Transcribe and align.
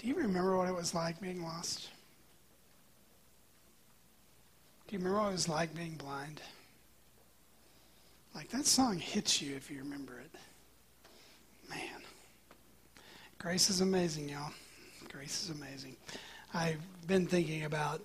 Do 0.00 0.08
you 0.08 0.14
remember 0.14 0.56
what 0.56 0.66
it 0.66 0.74
was 0.74 0.94
like 0.94 1.20
being 1.20 1.42
lost? 1.42 1.90
Do 4.86 4.96
you 4.96 4.98
remember 4.98 5.20
what 5.20 5.28
it 5.28 5.32
was 5.32 5.48
like 5.48 5.74
being 5.74 5.94
blind? 5.96 6.40
Like 8.34 8.48
that 8.48 8.64
song 8.64 8.98
hits 8.98 9.42
you 9.42 9.54
if 9.56 9.70
you 9.70 9.80
remember 9.80 10.14
it. 10.18 10.30
Man. 11.68 12.00
Grace 13.38 13.68
is 13.68 13.82
amazing, 13.82 14.30
y'all. 14.30 14.52
Grace 15.12 15.44
is 15.44 15.50
amazing. 15.50 15.96
I've 16.54 16.80
been 17.06 17.26
thinking 17.26 17.64
about 17.64 18.00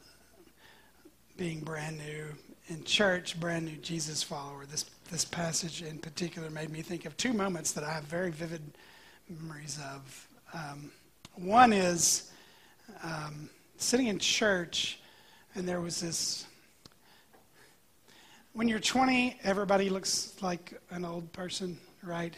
being 1.37 1.61
brand 1.61 1.97
new 1.97 2.25
in 2.67 2.83
church, 2.83 3.39
brand 3.39 3.65
new 3.65 3.77
Jesus 3.77 4.21
follower. 4.21 4.65
This 4.65 4.83
this 5.09 5.23
passage 5.23 5.81
in 5.81 5.99
particular 5.99 6.49
made 6.49 6.71
me 6.71 6.81
think 6.81 7.05
of 7.05 7.15
two 7.15 7.31
moments 7.31 7.71
that 7.71 7.85
I 7.85 7.93
have 7.93 8.03
very 8.03 8.31
vivid 8.31 8.63
memories 9.29 9.79
of. 9.93 10.27
Um, 10.53 10.91
one 11.35 11.73
is 11.73 12.31
um, 13.03 13.49
sitting 13.77 14.07
in 14.07 14.19
church, 14.19 14.99
and 15.55 15.67
there 15.67 15.81
was 15.81 16.01
this. 16.01 16.45
When 18.53 18.67
you're 18.67 18.79
20, 18.79 19.39
everybody 19.43 19.89
looks 19.89 20.33
like 20.41 20.79
an 20.91 21.03
old 21.03 21.31
person, 21.33 21.77
right? 22.03 22.33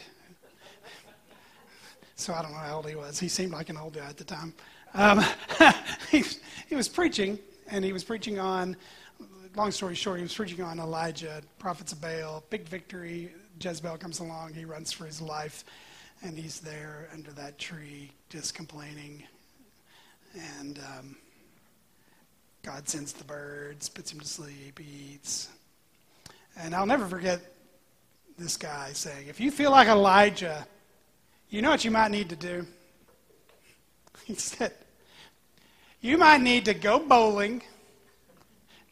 So 2.16 2.34
I 2.34 2.42
don't 2.42 2.50
know 2.50 2.58
how 2.58 2.76
old 2.76 2.88
he 2.88 2.96
was. 2.96 3.20
He 3.20 3.28
seemed 3.28 3.52
like 3.52 3.68
an 3.68 3.76
old 3.76 3.94
guy 3.94 4.06
at 4.06 4.16
the 4.16 4.24
time. 4.24 4.52
Um, 4.94 5.22
he, 6.10 6.24
he 6.68 6.74
was 6.74 6.88
preaching, 6.88 7.38
and 7.70 7.84
he 7.84 7.92
was 7.92 8.02
preaching 8.02 8.40
on 8.40 8.76
long 9.58 9.72
story 9.72 9.96
short, 9.96 10.18
he 10.18 10.22
was 10.22 10.34
preaching 10.34 10.62
on 10.62 10.78
Elijah, 10.78 11.42
prophets 11.58 11.92
of 11.92 12.00
Baal, 12.00 12.44
big 12.48 12.68
victory. 12.68 13.32
Jezebel 13.60 13.98
comes 13.98 14.20
along, 14.20 14.54
he 14.54 14.64
runs 14.64 14.92
for 14.92 15.04
his 15.04 15.20
life, 15.20 15.64
and 16.22 16.38
he's 16.38 16.60
there 16.60 17.08
under 17.12 17.30
that 17.32 17.58
tree 17.58 18.10
just 18.28 18.54
complaining. 18.54 19.22
And 20.60 20.78
um, 20.78 21.16
God 22.62 22.88
sends 22.88 23.12
the 23.12 23.24
birds, 23.24 23.88
puts 23.88 24.12
him 24.12 24.20
to 24.20 24.26
sleep, 24.26 24.78
he 24.78 25.14
eats. 25.14 25.48
And 26.56 26.74
I'll 26.74 26.86
never 26.86 27.06
forget 27.06 27.40
this 28.36 28.56
guy 28.56 28.90
saying, 28.92 29.28
If 29.28 29.40
you 29.40 29.50
feel 29.50 29.70
like 29.70 29.88
Elijah, 29.88 30.66
you 31.50 31.62
know 31.62 31.70
what 31.70 31.84
you 31.84 31.90
might 31.90 32.10
need 32.10 32.28
to 32.30 32.36
do? 32.36 32.66
He 34.24 34.34
said, 34.34 34.74
You 36.02 36.18
might 36.18 36.42
need 36.42 36.66
to 36.66 36.74
go 36.74 36.98
bowling 36.98 37.62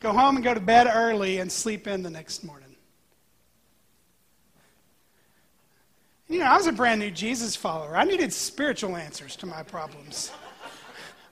go 0.01 0.13
home 0.13 0.37
and 0.37 0.45
go 0.45 0.55
to 0.55 0.61
bed 0.61 0.87
early 0.93 1.39
and 1.39 1.51
sleep 1.51 1.87
in 1.87 2.03
the 2.03 2.11
next 2.11 2.45
morning. 2.45 2.66
You 6.29 6.41
know, 6.41 6.47
I 6.47 6.57
was 6.57 6.67
a 6.67 6.73
brand 6.73 7.01
new 7.01 7.11
Jesus 7.11 7.55
follower. 7.55 7.97
I 7.97 8.05
needed 8.05 8.33
spiritual 8.33 8.97
answers 8.97 9.37
to 9.37 9.47
my 9.47 9.63
problems. 9.63 10.33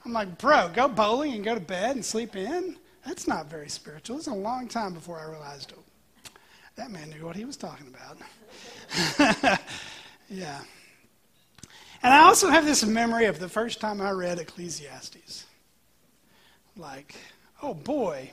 I'm 0.05 0.13
like, 0.13 0.39
bro, 0.39 0.71
go 0.73 0.87
bowling 0.87 1.33
and 1.33 1.45
go 1.45 1.55
to 1.55 1.61
bed 1.61 1.97
and 1.97 2.05
sleep 2.05 2.37
in? 2.37 2.77
That's 3.05 3.27
not 3.27 3.51
very 3.51 3.69
spiritual. 3.69 4.17
It 4.17 4.19
was 4.19 4.27
a 4.29 4.35
long 4.35 4.69
time 4.69 4.95
before 4.95 5.19
I 5.19 5.29
realized, 5.29 5.73
oh, 5.77 6.31
that 6.77 6.91
man 6.91 7.11
knew 7.11 7.27
what 7.27 7.35
he 7.35 7.45
was 7.45 7.57
talking 7.57 7.89
about. 7.89 9.61
yeah. 10.31 10.61
And 12.03 12.15
I 12.15 12.21
also 12.21 12.49
have 12.49 12.65
this 12.65 12.85
memory 12.85 13.25
of 13.27 13.41
the 13.41 13.49
first 13.49 13.81
time 13.81 14.01
I 14.01 14.11
read 14.11 14.39
Ecclesiastes. 14.39 15.47
Like, 16.77 17.17
oh 17.63 17.75
boy, 17.75 18.31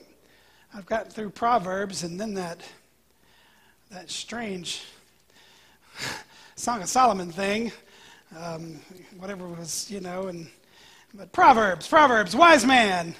I've 0.73 0.85
gotten 0.85 1.09
through 1.11 1.31
Proverbs 1.31 2.03
and 2.03 2.19
then 2.19 2.35
that, 2.35 2.61
that 3.89 4.11
strange 4.11 4.83
Song 6.55 6.81
of 6.81 6.89
Solomon 6.89 7.31
thing, 7.31 7.71
um, 8.37 8.79
whatever 9.17 9.47
was, 9.47 9.89
you 9.89 9.99
know, 9.99 10.27
and 10.27 10.47
but 11.13 11.31
Proverbs, 11.31 11.87
Proverbs, 11.87 12.35
wise 12.35 12.65
man. 12.65 13.15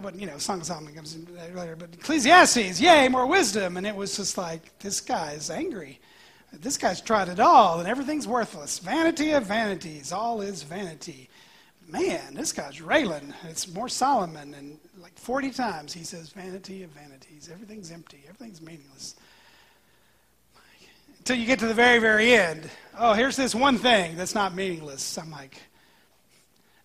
But 0.00 0.14
you 0.16 0.26
know, 0.26 0.38
Song 0.38 0.60
of 0.60 0.66
Solomon 0.66 0.94
comes 0.94 1.14
in 1.14 1.26
later, 1.54 1.74
but 1.74 1.94
Ecclesiastes, 1.94 2.80
yay, 2.80 3.08
more 3.08 3.26
wisdom. 3.26 3.76
And 3.76 3.86
it 3.86 3.96
was 3.96 4.16
just 4.16 4.36
like, 4.36 4.78
this 4.78 5.00
guy's 5.00 5.50
angry. 5.50 6.00
This 6.52 6.76
guy's 6.76 7.00
tried 7.00 7.28
it 7.28 7.40
all, 7.40 7.80
and 7.80 7.88
everything's 7.88 8.26
worthless. 8.26 8.78
Vanity 8.78 9.32
of 9.32 9.44
vanities, 9.44 10.12
all 10.12 10.40
is 10.40 10.62
vanity. 10.62 11.28
Man, 11.88 12.34
this 12.34 12.52
guy's 12.52 12.80
railing. 12.80 13.32
It's 13.44 13.72
more 13.72 13.88
Solomon, 13.88 14.54
and 14.54 14.78
like 15.00 15.18
40 15.18 15.50
times 15.50 15.92
he 15.92 16.04
says, 16.04 16.30
Vanity 16.30 16.82
of 16.82 16.90
vanities. 16.90 17.48
Everything's 17.52 17.90
empty. 17.90 18.22
Everything's 18.28 18.60
meaningless. 18.60 19.16
Until 21.26 21.38
you 21.38 21.46
get 21.46 21.58
to 21.58 21.66
the 21.66 21.74
very, 21.74 21.98
very 21.98 22.34
end. 22.34 22.70
Oh, 22.96 23.12
here's 23.12 23.34
this 23.34 23.52
one 23.52 23.78
thing 23.78 24.16
that's 24.16 24.32
not 24.32 24.54
meaningless. 24.54 25.18
I'm 25.18 25.32
like, 25.32 25.60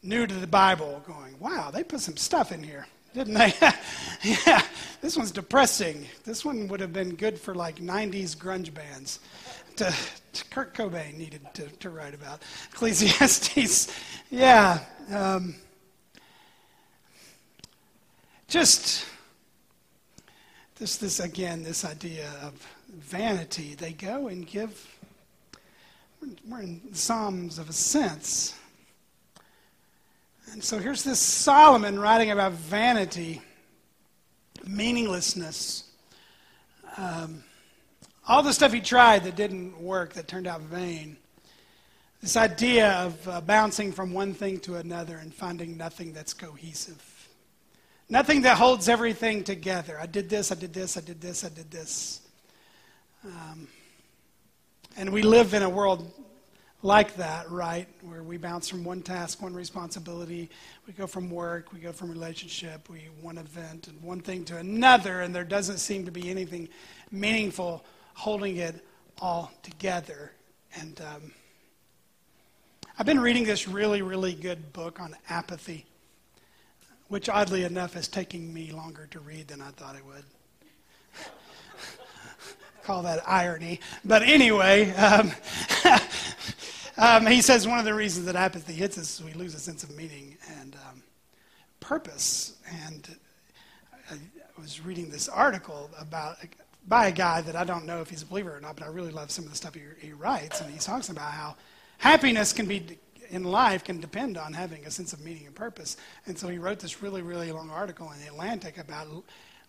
new 0.02 0.26
to 0.26 0.34
the 0.34 0.48
Bible, 0.48 1.04
going, 1.06 1.38
wow, 1.38 1.70
they 1.70 1.84
put 1.84 2.00
some 2.00 2.18
stuff 2.18 2.52
in 2.52 2.64
here, 2.64 2.88
didn't 3.14 3.36
they? 3.36 3.54
yeah, 4.24 4.64
this 5.00 5.16
one's 5.16 5.30
depressing. 5.30 6.08
This 6.24 6.44
one 6.44 6.68
would 6.70 6.80
have 6.80 6.92
been 6.92 7.14
good 7.14 7.40
for 7.40 7.54
like 7.54 7.76
90s 7.76 8.36
grunge 8.36 8.74
bands. 8.74 9.20
To, 9.76 9.94
to 10.34 10.46
Kurt 10.46 10.74
Cobain 10.74 11.20
needed 11.20 11.42
to, 11.54 11.68
to 11.78 11.92
write 11.92 12.16
about. 12.16 12.42
Ecclesiastes, 12.72 13.94
yeah. 14.32 14.80
Um, 15.12 15.54
just 18.48 19.06
this, 20.80 20.98
this 20.98 21.20
again, 21.20 21.62
this 21.62 21.86
idea 21.86 22.28
of 22.42 22.68
vanity. 22.94 23.76
They 23.76 23.94
go 23.94 24.28
and 24.28 24.46
give, 24.46 24.88
we're 26.48 26.62
in 26.62 26.94
Psalms 26.94 27.58
of 27.58 27.70
Ascents. 27.70 28.56
And 30.52 30.64
so 30.64 30.80
here's 30.80 31.04
this 31.04 31.20
Solomon 31.20 32.00
writing 32.00 32.32
about 32.32 32.52
vanity, 32.54 33.42
meaninglessness, 34.66 35.86
um, 36.98 37.44
all 38.28 38.44
the 38.44 38.54
stuff 38.54 38.74
he 38.74 38.82
tried 38.82 39.24
that 39.24 39.36
didn't 39.36 39.80
work, 39.82 40.14
that 40.14 40.28
turned 40.28 40.48
out 40.48 40.62
vain. 40.62 41.18
This 42.22 42.38
idea 42.38 42.92
of 42.92 43.28
uh, 43.28 43.42
bouncing 43.42 43.92
from 43.92 44.14
one 44.14 44.34
thing 44.34 44.60
to 44.60 44.76
another 44.76 45.18
and 45.18 45.34
finding 45.34 45.76
nothing 45.76 46.14
that's 46.14 46.34
cohesive. 46.34 47.02
Nothing 48.10 48.42
that 48.42 48.58
holds 48.58 48.90
everything 48.90 49.44
together. 49.44 49.98
I 50.00 50.06
did 50.06 50.30
this, 50.30 50.52
I 50.52 50.56
did 50.56 50.74
this, 50.74 50.98
I 50.98 51.02
did 51.02 51.20
this, 51.22 51.44
I 51.44 51.50
did 51.50 51.72
this. 51.72 52.21
Um, 53.24 53.68
and 54.98 55.12
we 55.12 55.22
live 55.22 55.54
in 55.54 55.64
a 55.64 55.70
world 55.70 56.12
like 56.82 57.16
that, 57.18 57.50
right? 57.52 57.88
Where 58.02 58.24
we 58.24 58.38
bounce 58.38 58.68
from 58.68 58.84
one 58.84 59.02
task, 59.02 59.42
one 59.42 59.54
responsibility. 59.54 60.50
We 60.88 60.94
go 60.94 61.08
from 61.08 61.30
work, 61.30 61.72
we 61.72 61.80
go 61.80 61.92
from 61.92 62.10
relationship, 62.10 62.90
we 62.90 63.10
one 63.22 63.38
event 63.38 63.88
and 63.88 64.02
one 64.02 64.22
thing 64.22 64.44
to 64.46 64.58
another, 64.58 65.22
and 65.22 65.34
there 65.34 65.44
doesn't 65.44 65.78
seem 65.78 66.06
to 66.06 66.12
be 66.12 66.30
anything 66.30 66.70
meaningful 67.12 67.86
holding 68.14 68.58
it 68.58 68.84
all 69.20 69.52
together. 69.64 70.32
And 70.76 71.00
um, 71.02 71.32
I've 72.98 73.06
been 73.06 73.20
reading 73.20 73.44
this 73.44 73.68
really, 73.68 74.02
really 74.02 74.34
good 74.34 74.74
book 74.74 75.00
on 75.00 75.16
apathy 75.30 75.86
which 77.12 77.28
oddly 77.28 77.66
enough 77.66 77.98
is 77.98 78.08
taking 78.08 78.54
me 78.54 78.72
longer 78.72 79.06
to 79.06 79.20
read 79.20 79.50
than 79.50 79.62
I 79.62 79.72
thought 79.72 79.98
it 79.98 80.06
would. 80.06 80.24
Call 82.84 83.04
that 83.04 83.22
irony. 83.28 83.80
But 84.04 84.24
anyway, 84.24 84.92
um, 84.92 85.32
um, 86.98 87.28
he 87.28 87.42
says 87.42 87.68
one 87.68 87.80
of 87.80 87.86
the 87.86 87.94
reasons 87.94 88.26
that 88.26 88.36
apathy 88.36 88.74
hits 88.74 88.98
us 88.98 89.20
is 89.20 89.26
we 89.26 89.34
lose 89.34 89.54
a 89.54 89.60
sense 89.60 89.84
of 89.84 89.96
meaning 89.96 90.38
and 90.60 90.76
um, 90.88 91.04
purpose. 91.80 92.58
And 92.88 93.16
I 94.10 94.16
was 94.60 94.84
reading 94.84 95.10
this 95.10 95.30
article 95.30 95.90
about 96.00 96.38
by 96.88 97.08
a 97.08 97.12
guy 97.12 97.42
that 97.42 97.56
I 97.56 97.64
don't 97.64 97.86
know 97.86 98.02
if 98.02 98.10
he's 98.10 98.24
a 98.24 98.26
believer 98.26 98.58
or 98.58 98.60
not, 98.60 98.76
but 98.76 98.86
I 98.86 98.90
really 98.90 99.12
love 99.12 99.30
some 99.30 99.46
of 99.46 99.52
the 99.52 99.58
stuff 99.58 99.76
he, 99.76 99.82
he 100.00 100.14
writes. 100.14 100.62
And 100.62 100.72
he 100.72 100.80
talks 100.80 101.10
about 101.10 101.32
how 101.32 101.56
happiness 102.00 102.54
can 102.54 102.66
be 102.66 102.98
in 103.32 103.44
life 103.44 103.84
can 103.84 104.00
depend 104.00 104.38
on 104.38 104.54
having 104.54 104.86
a 104.86 104.92
sense 104.92 105.14
of 105.14 105.22
meaning 105.22 105.46
and 105.46 105.56
purpose. 105.56 105.98
And 106.26 106.38
so 106.38 106.50
he 106.50 106.58
wrote 106.58 106.80
this 106.80 107.02
really, 107.02 107.22
really 107.22 107.52
long 107.52 107.70
article 107.70 108.12
in 108.12 108.20
the 108.20 108.28
Atlantic 108.28 108.78
about 108.78 109.08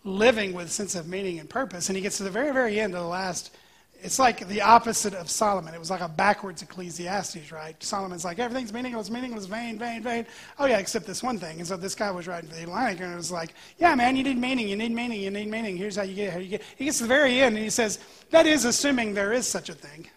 living 0.03 0.53
with 0.53 0.71
sense 0.71 0.95
of 0.95 1.07
meaning 1.07 1.39
and 1.39 1.49
purpose. 1.49 1.89
And 1.89 1.95
he 1.95 2.01
gets 2.01 2.17
to 2.17 2.23
the 2.23 2.31
very, 2.31 2.51
very 2.51 2.79
end 2.79 2.93
of 2.93 3.01
the 3.01 3.07
last. 3.07 3.55
It's 4.01 4.19
like 4.19 4.45
the 4.49 4.61
opposite 4.61 5.13
of 5.13 5.29
Solomon. 5.29 5.73
It 5.73 5.79
was 5.79 5.89
like 5.89 6.01
a 6.01 6.09
backwards 6.09 6.61
Ecclesiastes, 6.61 7.53
right? 7.53 7.81
Solomon's 7.81 8.25
like, 8.25 8.37
everything's 8.37 8.73
meaningless, 8.73 9.09
meaningless, 9.09 9.45
vain, 9.45 9.79
vain, 9.79 10.03
vain. 10.03 10.25
Oh, 10.59 10.65
yeah, 10.65 10.79
except 10.79 11.05
this 11.05 11.23
one 11.23 11.39
thing. 11.39 11.59
And 11.59 11.67
so 11.67 11.77
this 11.77 11.95
guy 11.95 12.11
was 12.11 12.27
writing 12.27 12.49
for 12.49 12.55
the 12.57 12.63
Atlantic, 12.63 12.99
and 12.99 13.13
it 13.13 13.15
was 13.15 13.31
like, 13.31 13.53
yeah, 13.77 13.95
man, 13.95 14.17
you 14.17 14.23
need 14.23 14.37
meaning, 14.37 14.67
you 14.67 14.75
need 14.75 14.91
meaning, 14.91 15.21
you 15.21 15.31
need 15.31 15.49
meaning. 15.49 15.77
Here's 15.77 15.95
how 15.95 16.03
you 16.03 16.15
get 16.15 16.27
it, 16.27 16.33
how 16.33 16.39
you 16.39 16.49
get. 16.49 16.63
He 16.75 16.83
gets 16.83 16.97
to 16.97 17.05
the 17.05 17.07
very 17.07 17.39
end, 17.39 17.55
and 17.55 17.63
he 17.63 17.69
says, 17.69 17.99
that 18.31 18.45
is 18.45 18.65
assuming 18.65 19.13
there 19.13 19.31
is 19.31 19.47
such 19.47 19.69
a 19.69 19.73
thing. 19.73 20.09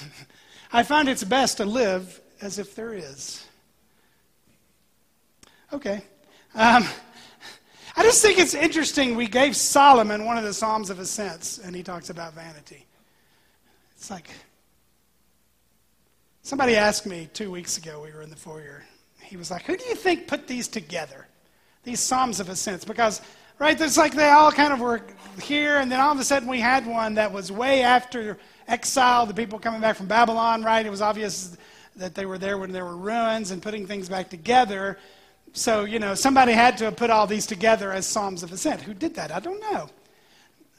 I 0.72 0.84
find 0.84 1.06
it's 1.06 1.22
best 1.22 1.58
to 1.58 1.66
live 1.66 2.18
as 2.40 2.58
if 2.58 2.74
there 2.74 2.94
is. 2.94 3.46
Okay. 5.70 6.02
Um, 6.54 6.86
I 7.96 8.02
just 8.02 8.20
think 8.22 8.38
it's 8.38 8.54
interesting. 8.54 9.14
We 9.14 9.28
gave 9.28 9.54
Solomon 9.54 10.24
one 10.24 10.36
of 10.36 10.44
the 10.44 10.52
Psalms 10.52 10.90
of 10.90 10.98
Ascents, 10.98 11.58
and 11.58 11.76
he 11.76 11.82
talks 11.82 12.10
about 12.10 12.34
vanity. 12.34 12.86
It's 13.96 14.10
like, 14.10 14.28
Somebody 16.44 16.76
asked 16.76 17.06
me 17.06 17.26
two 17.32 17.50
weeks 17.50 17.78
ago, 17.78 18.02
we 18.04 18.12
were 18.12 18.20
in 18.20 18.28
the 18.28 18.36
foyer. 18.36 18.84
He 19.22 19.38
was 19.38 19.50
like, 19.50 19.62
Who 19.62 19.78
do 19.78 19.84
you 19.86 19.94
think 19.94 20.26
put 20.26 20.46
these 20.46 20.68
together? 20.68 21.26
These 21.84 22.00
Psalms 22.00 22.38
of 22.38 22.50
Ascents? 22.50 22.84
Because, 22.84 23.22
right, 23.58 23.80
it's 23.80 23.96
like 23.96 24.12
they 24.12 24.28
all 24.28 24.52
kind 24.52 24.70
of 24.70 24.78
were 24.78 25.00
here, 25.40 25.76
and 25.76 25.90
then 25.90 26.00
all 26.00 26.12
of 26.12 26.20
a 26.20 26.24
sudden 26.24 26.46
we 26.46 26.60
had 26.60 26.86
one 26.86 27.14
that 27.14 27.32
was 27.32 27.50
way 27.50 27.80
after 27.80 28.36
exile, 28.68 29.24
the 29.24 29.32
people 29.32 29.58
coming 29.58 29.80
back 29.80 29.96
from 29.96 30.06
Babylon, 30.06 30.62
right? 30.62 30.84
It 30.84 30.90
was 30.90 31.00
obvious 31.00 31.56
that 31.96 32.14
they 32.14 32.26
were 32.26 32.36
there 32.36 32.58
when 32.58 32.72
there 32.72 32.84
were 32.84 32.96
ruins 32.96 33.50
and 33.50 33.62
putting 33.62 33.86
things 33.86 34.10
back 34.10 34.28
together. 34.28 34.98
So, 35.56 35.84
you 35.84 36.00
know, 36.00 36.16
somebody 36.16 36.50
had 36.52 36.76
to 36.78 36.86
have 36.86 36.96
put 36.96 37.10
all 37.10 37.28
these 37.28 37.46
together 37.46 37.92
as 37.92 38.06
Psalms 38.06 38.42
of 38.42 38.52
Ascent. 38.52 38.82
Who 38.82 38.92
did 38.92 39.14
that? 39.14 39.30
I 39.30 39.38
don't 39.38 39.60
know. 39.60 39.88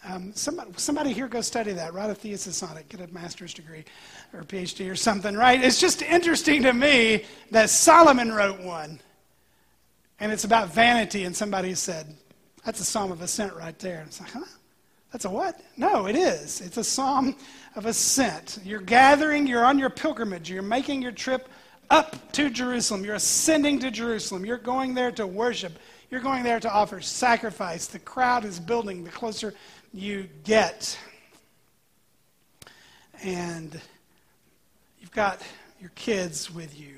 Um, 0.03 0.33
somebody, 0.35 0.69
somebody 0.75 1.13
here 1.13 1.29
go 1.29 1.39
study 1.39 1.71
that, 1.71 1.93
write 1.93 2.09
a 2.09 2.13
thesis 2.13 2.61
on 2.61 2.75
it, 2.75 2.89
get 2.89 2.99
a 2.99 3.07
master's 3.13 3.53
degree 3.53 3.85
or 4.33 4.41
a 4.41 4.45
PhD 4.45 4.91
or 4.91 4.95
something, 4.95 5.33
right? 5.33 5.63
It's 5.63 5.79
just 5.79 6.01
interesting 6.01 6.61
to 6.63 6.73
me 6.73 7.23
that 7.51 7.69
Solomon 7.69 8.33
wrote 8.33 8.59
one, 8.59 8.99
and 10.19 10.31
it's 10.31 10.43
about 10.43 10.73
vanity, 10.73 11.23
and 11.23 11.33
somebody 11.33 11.73
said, 11.73 12.13
that's 12.65 12.81
a 12.81 12.85
psalm 12.85 13.13
of 13.13 13.21
ascent 13.21 13.53
right 13.55 13.79
there. 13.79 13.99
And 13.99 14.07
it's 14.07 14.19
like, 14.19 14.31
huh? 14.31 14.43
That's 15.13 15.23
a 15.23 15.29
what? 15.29 15.61
No, 15.77 16.05
it 16.07 16.17
is. 16.17 16.59
It's 16.59 16.77
a 16.77 16.83
psalm 16.83 17.37
of 17.77 17.85
ascent. 17.85 18.59
You're 18.65 18.81
gathering, 18.81 19.47
you're 19.47 19.63
on 19.63 19.79
your 19.79 19.89
pilgrimage, 19.89 20.49
you're 20.49 20.61
making 20.61 21.01
your 21.01 21.13
trip 21.13 21.47
up 21.89 22.31
to 22.33 22.49
Jerusalem. 22.49 23.05
You're 23.05 23.15
ascending 23.15 23.79
to 23.79 23.91
Jerusalem. 23.91 24.45
You're 24.45 24.57
going 24.57 24.93
there 24.93 25.11
to 25.11 25.27
worship. 25.27 25.73
You're 26.09 26.21
going 26.21 26.43
there 26.43 26.59
to 26.59 26.71
offer 26.71 27.01
sacrifice. 27.01 27.87
The 27.87 27.99
crowd 27.99 28.45
is 28.45 28.59
building 28.59 29.03
the 29.03 29.09
closer 29.09 29.53
you 29.93 30.27
get. 30.43 30.97
And 33.23 33.79
you've 34.99 35.11
got 35.11 35.41
your 35.79 35.91
kids 35.95 36.53
with 36.53 36.79
you, 36.79 36.95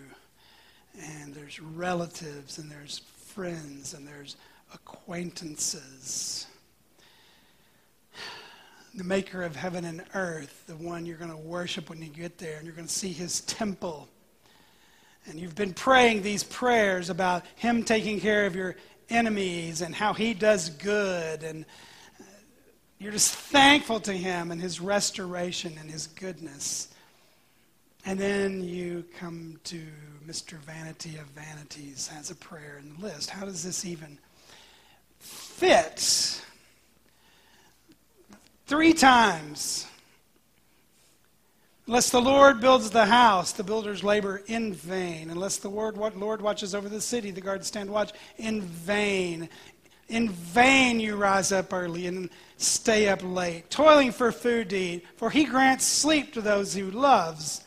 and 0.99 1.33
there's 1.33 1.59
relatives, 1.59 2.57
and 2.57 2.69
there's 2.69 2.99
friends, 2.99 3.93
and 3.93 4.07
there's 4.07 4.35
acquaintances. 4.73 6.47
The 8.95 9.03
maker 9.03 9.43
of 9.43 9.55
heaven 9.55 9.85
and 9.85 10.03
earth, 10.15 10.63
the 10.67 10.75
one 10.75 11.05
you're 11.05 11.17
going 11.17 11.31
to 11.31 11.37
worship 11.37 11.89
when 11.89 12.01
you 12.01 12.09
get 12.09 12.37
there, 12.37 12.57
and 12.57 12.65
you're 12.65 12.75
going 12.75 12.87
to 12.87 12.93
see 12.93 13.13
his 13.13 13.41
temple 13.41 14.09
and 15.27 15.39
you've 15.39 15.55
been 15.55 15.73
praying 15.73 16.21
these 16.21 16.43
prayers 16.43 17.09
about 17.09 17.45
Him 17.55 17.83
taking 17.83 18.19
care 18.19 18.45
of 18.45 18.55
your 18.55 18.75
enemies 19.09 19.81
and 19.81 19.93
how 19.93 20.13
He 20.13 20.33
does 20.33 20.69
good. 20.69 21.43
And 21.43 21.65
you're 22.97 23.11
just 23.11 23.33
thankful 23.33 23.99
to 24.01 24.13
Him 24.13 24.51
and 24.51 24.61
His 24.61 24.79
restoration 24.79 25.75
and 25.79 25.91
His 25.91 26.07
goodness. 26.07 26.87
And 28.05 28.17
then 28.17 28.63
you 28.63 29.03
come 29.19 29.59
to 29.65 29.81
Mr. 30.25 30.53
Vanity 30.53 31.17
of 31.17 31.25
Vanities 31.27 32.07
has 32.07 32.31
a 32.31 32.35
prayer 32.35 32.79
in 32.81 32.93
the 32.93 33.07
list. 33.07 33.29
How 33.29 33.45
does 33.45 33.63
this 33.63 33.85
even 33.85 34.17
fit? 35.19 36.41
Three 38.65 38.93
times 38.93 39.87
Unless 41.87 42.09
the 42.09 42.21
Lord 42.21 42.59
builds 42.59 42.89
the 42.89 43.05
house, 43.05 43.53
the 43.53 43.63
builders 43.63 44.03
labor 44.03 44.41
in 44.47 44.73
vain. 44.73 45.29
Unless 45.29 45.57
the 45.57 45.69
Lord, 45.69 45.95
watches 45.95 46.75
over 46.75 46.89
the 46.89 46.99
city, 46.99 47.31
the 47.31 47.39
guards 47.39 47.67
stand 47.67 47.89
watch 47.89 48.11
in 48.37 48.61
vain. 48.61 49.47
In 50.09 50.27
vain 50.29 50.99
you 50.99 51.15
rise 51.15 51.53
up 51.53 51.71
early 51.71 52.07
and 52.07 52.29
stay 52.57 53.07
up 53.07 53.21
late, 53.23 53.69
toiling 53.69 54.11
for 54.11 54.33
food 54.33 54.69
to 54.71 54.77
eat, 54.77 55.05
for 55.15 55.29
he 55.29 55.45
grants 55.45 55.85
sleep 55.85 56.33
to 56.33 56.41
those 56.41 56.73
who 56.73 56.91
loves. 56.91 57.63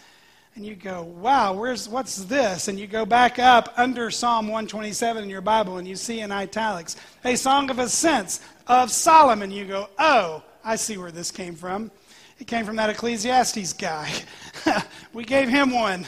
And 0.54 0.66
you 0.66 0.74
go, 0.74 1.02
wow, 1.02 1.54
where's 1.54 1.88
what's 1.88 2.16
this? 2.24 2.68
And 2.68 2.78
you 2.78 2.86
go 2.86 3.06
back 3.06 3.38
up 3.38 3.72
under 3.78 4.10
Psalm 4.10 4.48
127 4.48 5.24
in 5.24 5.30
your 5.30 5.40
Bible 5.40 5.78
and 5.78 5.88
you 5.88 5.96
see 5.96 6.20
in 6.20 6.30
italics, 6.30 6.96
a 7.24 7.36
song 7.36 7.70
of 7.70 7.78
ascents 7.78 8.40
of 8.66 8.90
Solomon. 8.90 9.50
You 9.50 9.64
go, 9.64 9.88
oh, 9.98 10.42
I 10.62 10.76
see 10.76 10.98
where 10.98 11.10
this 11.10 11.30
came 11.30 11.54
from. 11.54 11.90
It 12.40 12.46
came 12.46 12.64
from 12.64 12.76
that 12.76 12.88
Ecclesiastes 12.88 13.74
guy. 13.74 14.10
we 15.12 15.24
gave 15.24 15.50
him 15.50 15.70
one. 15.70 16.06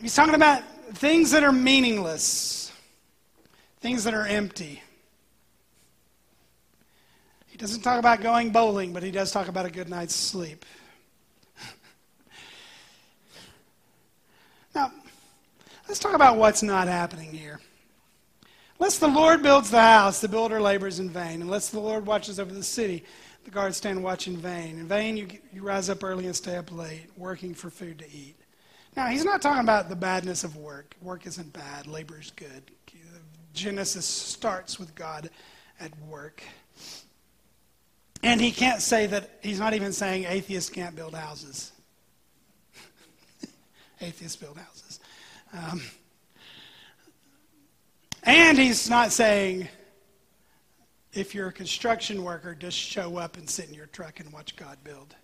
He's 0.00 0.14
talking 0.14 0.34
about 0.34 0.62
things 0.92 1.30
that 1.30 1.42
are 1.42 1.50
meaningless, 1.50 2.70
things 3.80 4.04
that 4.04 4.12
are 4.12 4.26
empty. 4.26 4.82
He 7.46 7.56
doesn't 7.56 7.80
talk 7.80 7.98
about 7.98 8.20
going 8.20 8.50
bowling, 8.50 8.92
but 8.92 9.02
he 9.02 9.10
does 9.10 9.32
talk 9.32 9.48
about 9.48 9.64
a 9.64 9.70
good 9.70 9.88
night's 9.88 10.14
sleep. 10.14 10.66
now, 14.74 14.92
let's 15.88 15.98
talk 15.98 16.14
about 16.14 16.36
what's 16.36 16.62
not 16.62 16.86
happening 16.86 17.32
here. 17.32 17.60
Unless 18.78 18.98
the 18.98 19.08
Lord 19.08 19.42
builds 19.42 19.70
the 19.70 19.80
house, 19.80 20.20
the 20.20 20.28
builder 20.28 20.60
labors 20.60 21.00
in 21.00 21.08
vain. 21.10 21.40
Unless 21.42 21.70
the 21.70 21.80
Lord 21.80 22.06
watches 22.06 22.38
over 22.38 22.54
the 22.54 22.62
city, 22.62 23.04
the 23.48 23.54
guards 23.54 23.78
stand 23.78 24.02
watch 24.02 24.26
in 24.26 24.36
vain. 24.36 24.78
In 24.78 24.86
vain, 24.86 25.16
you, 25.16 25.26
you 25.54 25.62
rise 25.62 25.88
up 25.88 26.04
early 26.04 26.26
and 26.26 26.36
stay 26.36 26.56
up 26.56 26.70
late, 26.70 27.06
working 27.16 27.54
for 27.54 27.70
food 27.70 27.98
to 28.00 28.04
eat. 28.12 28.36
Now, 28.94 29.06
he's 29.06 29.24
not 29.24 29.40
talking 29.40 29.62
about 29.62 29.88
the 29.88 29.96
badness 29.96 30.44
of 30.44 30.56
work. 30.56 30.94
Work 31.00 31.26
isn't 31.26 31.54
bad, 31.54 31.86
labor 31.86 32.18
is 32.20 32.30
good. 32.30 32.70
Genesis 33.54 34.04
starts 34.04 34.78
with 34.78 34.94
God 34.94 35.30
at 35.80 35.90
work. 36.00 36.42
And 38.22 38.38
he 38.38 38.50
can't 38.50 38.82
say 38.82 39.06
that, 39.06 39.30
he's 39.42 39.58
not 39.58 39.72
even 39.72 39.94
saying 39.94 40.26
atheists 40.26 40.68
can't 40.68 40.94
build 40.94 41.14
houses. 41.14 41.72
atheists 44.02 44.36
build 44.36 44.58
houses. 44.58 45.00
Um, 45.54 45.80
and 48.24 48.58
he's 48.58 48.90
not 48.90 49.10
saying 49.10 49.68
if 51.12 51.34
you're 51.34 51.48
a 51.48 51.52
construction 51.52 52.22
worker, 52.22 52.54
just 52.54 52.76
show 52.76 53.16
up 53.16 53.36
and 53.36 53.48
sit 53.48 53.68
in 53.68 53.74
your 53.74 53.86
truck 53.86 54.20
and 54.20 54.32
watch 54.32 54.56
God 54.56 54.76
build. 54.84 55.14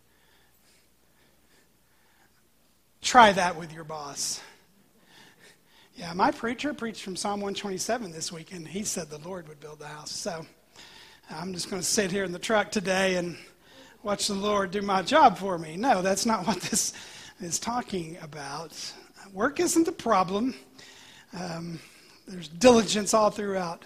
Try 3.03 3.33
that 3.33 3.57
with 3.57 3.73
your 3.73 3.85
boss. 3.85 4.41
Yeah, 5.95 6.13
my 6.15 6.31
preacher 6.31 6.75
preached 6.75 7.03
from 7.03 7.15
Psalm 7.15 7.41
127 7.41 8.11
this 8.11 8.33
week, 8.33 8.53
and 8.53 8.67
he 8.67 8.83
said 8.83 9.11
the 9.11 9.19
Lord 9.19 9.47
would 9.47 9.61
build 9.61 9.79
the 9.79 9.87
house. 9.87 10.11
So 10.11 10.45
I'm 11.31 11.53
just 11.53 11.71
going 11.71 11.81
to 11.81 11.87
sit 11.87 12.11
here 12.11 12.25
in 12.25 12.33
the 12.33 12.39
truck 12.39 12.73
today 12.73 13.17
and 13.17 13.37
watch 14.03 14.27
the 14.27 14.35
Lord 14.35 14.71
do 14.71 14.83
my 14.83 15.03
job 15.03 15.39
for 15.39 15.59
me. 15.59 15.77
No, 15.77 16.03
that's 16.03 16.27
not 16.27 16.47
what 16.47 16.61
this 16.63 16.95
is 17.41 17.59
talking 17.59 18.17
about. 18.23 18.93
Work 19.33 19.61
isn't 19.61 19.85
the 19.85 19.93
problem. 19.93 20.55
Um, 21.39 21.79
there's 22.27 22.49
diligence 22.49 23.13
all 23.13 23.31
throughout 23.31 23.85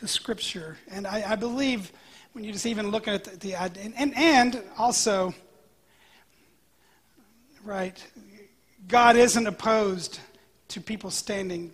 the 0.00 0.08
scripture. 0.08 0.76
And 0.90 1.06
I, 1.06 1.32
I 1.32 1.36
believe 1.36 1.92
when 2.32 2.44
you 2.44 2.52
just 2.52 2.66
even 2.66 2.90
look 2.90 3.08
at 3.08 3.24
the, 3.24 3.36
the 3.36 3.54
and, 3.54 3.94
and, 3.96 4.16
and 4.16 4.62
also, 4.76 5.34
right, 7.64 8.04
God 8.86 9.16
isn't 9.16 9.46
opposed 9.46 10.20
to 10.68 10.80
people 10.80 11.10
standing 11.10 11.72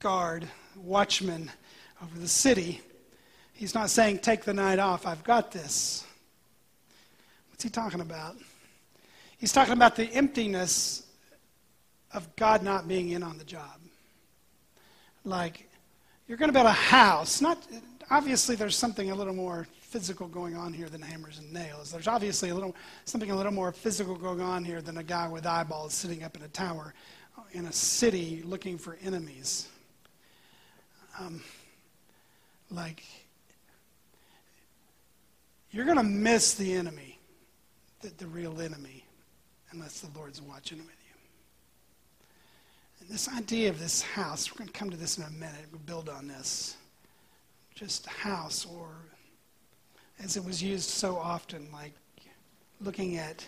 guard, 0.00 0.46
watchmen 0.76 1.50
over 2.02 2.18
the 2.18 2.28
city. 2.28 2.80
He's 3.52 3.74
not 3.74 3.90
saying, 3.90 4.18
take 4.18 4.44
the 4.44 4.54
night 4.54 4.78
off, 4.78 5.06
I've 5.06 5.24
got 5.24 5.50
this. 5.50 6.04
What's 7.50 7.64
he 7.64 7.70
talking 7.70 8.00
about? 8.00 8.36
He's 9.38 9.52
talking 9.52 9.72
about 9.72 9.96
the 9.96 10.04
emptiness 10.04 11.06
of 12.12 12.34
God 12.36 12.62
not 12.62 12.86
being 12.86 13.10
in 13.10 13.22
on 13.22 13.38
the 13.38 13.44
job. 13.44 13.80
Like, 15.24 15.67
you're 16.28 16.36
going 16.36 16.50
to 16.50 16.52
build 16.52 16.66
a 16.66 16.72
house. 16.72 17.40
Not 17.40 17.58
obviously 18.10 18.54
there's 18.54 18.76
something 18.76 19.10
a 19.10 19.14
little 19.14 19.34
more 19.34 19.66
physical 19.80 20.28
going 20.28 20.54
on 20.54 20.74
here 20.74 20.88
than 20.88 21.00
hammers 21.00 21.38
and 21.38 21.50
nails. 21.52 21.90
There's 21.90 22.06
obviously 22.06 22.50
a 22.50 22.54
little 22.54 22.76
something 23.06 23.30
a 23.30 23.36
little 23.36 23.52
more 23.52 23.72
physical 23.72 24.14
going 24.14 24.42
on 24.42 24.62
here 24.64 24.82
than 24.82 24.98
a 24.98 25.02
guy 25.02 25.26
with 25.26 25.46
eyeballs 25.46 25.94
sitting 25.94 26.22
up 26.22 26.36
in 26.36 26.42
a 26.42 26.48
tower 26.48 26.94
in 27.52 27.64
a 27.64 27.72
city 27.72 28.42
looking 28.44 28.76
for 28.76 28.98
enemies. 29.02 29.68
Um, 31.18 31.42
like 32.70 33.02
you're 35.70 35.86
going 35.86 35.96
to 35.96 36.02
miss 36.02 36.54
the 36.54 36.74
enemy, 36.74 37.18
the, 38.02 38.08
the 38.18 38.26
real 38.26 38.60
enemy, 38.60 39.04
unless 39.70 40.00
the 40.00 40.18
Lord's 40.18 40.42
watching 40.42 40.78
this 43.08 43.28
idea 43.28 43.70
of 43.70 43.78
this 43.78 44.02
house, 44.02 44.50
we're 44.50 44.58
going 44.58 44.68
to 44.68 44.78
come 44.78 44.90
to 44.90 44.96
this 44.96 45.18
in 45.18 45.24
a 45.24 45.30
minute. 45.30 45.66
We'll 45.72 45.80
build 45.80 46.08
on 46.08 46.28
this. 46.28 46.76
Just 47.74 48.06
a 48.06 48.10
house, 48.10 48.66
or 48.66 48.88
as 50.22 50.36
it 50.36 50.44
was 50.44 50.62
used 50.62 50.90
so 50.90 51.16
often, 51.16 51.68
like 51.72 51.92
looking 52.80 53.16
at 53.16 53.46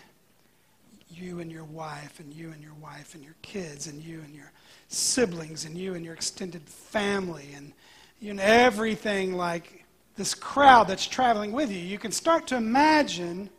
you 1.09 1.39
and 1.39 1.51
your 1.51 1.65
wife, 1.65 2.19
and 2.19 2.33
you 2.33 2.51
and 2.51 2.63
your 2.63 2.73
wife, 2.75 3.13
and 3.13 3.23
your 3.23 3.35
kids, 3.41 3.87
and 3.87 4.01
you 4.01 4.21
and 4.21 4.33
your 4.33 4.51
siblings, 4.87 5.65
and 5.65 5.77
you 5.77 5.93
and 5.93 6.05
your 6.05 6.13
extended 6.13 6.63
family, 6.63 7.49
and 7.55 7.73
you 8.19 8.33
know, 8.33 8.43
everything 8.43 9.33
like 9.33 9.85
this 10.15 10.33
crowd 10.33 10.87
that's 10.87 11.07
traveling 11.07 11.51
with 11.51 11.71
you. 11.71 11.79
You 11.79 11.97
can 11.97 12.11
start 12.11 12.47
to 12.47 12.55
imagine, 12.55 13.49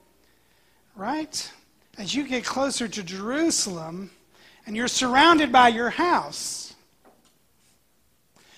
right? 0.97 1.53
as 1.99 2.15
you 2.15 2.27
get 2.27 2.45
closer 2.45 2.89
to 2.89 3.03
Jerusalem 3.03 4.11
and 4.67 4.77
you're 4.77 4.89
surrounded 4.89 5.51
by 5.51 5.69
your 5.69 5.91
house, 5.91 6.75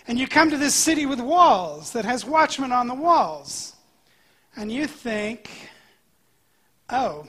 and 0.06 0.18
you 0.18 0.28
come 0.28 0.50
to 0.50 0.58
this 0.58 0.74
city 0.74 1.06
with 1.06 1.20
walls 1.20 1.92
that 1.92 2.04
has 2.04 2.24
watchmen 2.24 2.72
on 2.72 2.88
the 2.88 2.94
walls, 2.94 3.74
and 4.56 4.70
you 4.70 4.86
think, 4.86 5.50
oh, 6.90 7.26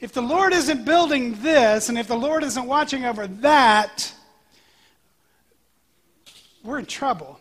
if 0.00 0.12
the 0.12 0.22
Lord 0.22 0.52
isn't 0.52 0.84
building 0.84 1.34
this, 1.42 1.88
and 1.88 1.98
if 1.98 2.08
the 2.08 2.16
Lord 2.16 2.42
isn't 2.42 2.66
watching 2.66 3.04
over 3.04 3.26
that, 3.26 4.12
we're 6.62 6.78
in 6.78 6.86
trouble. 6.86 7.38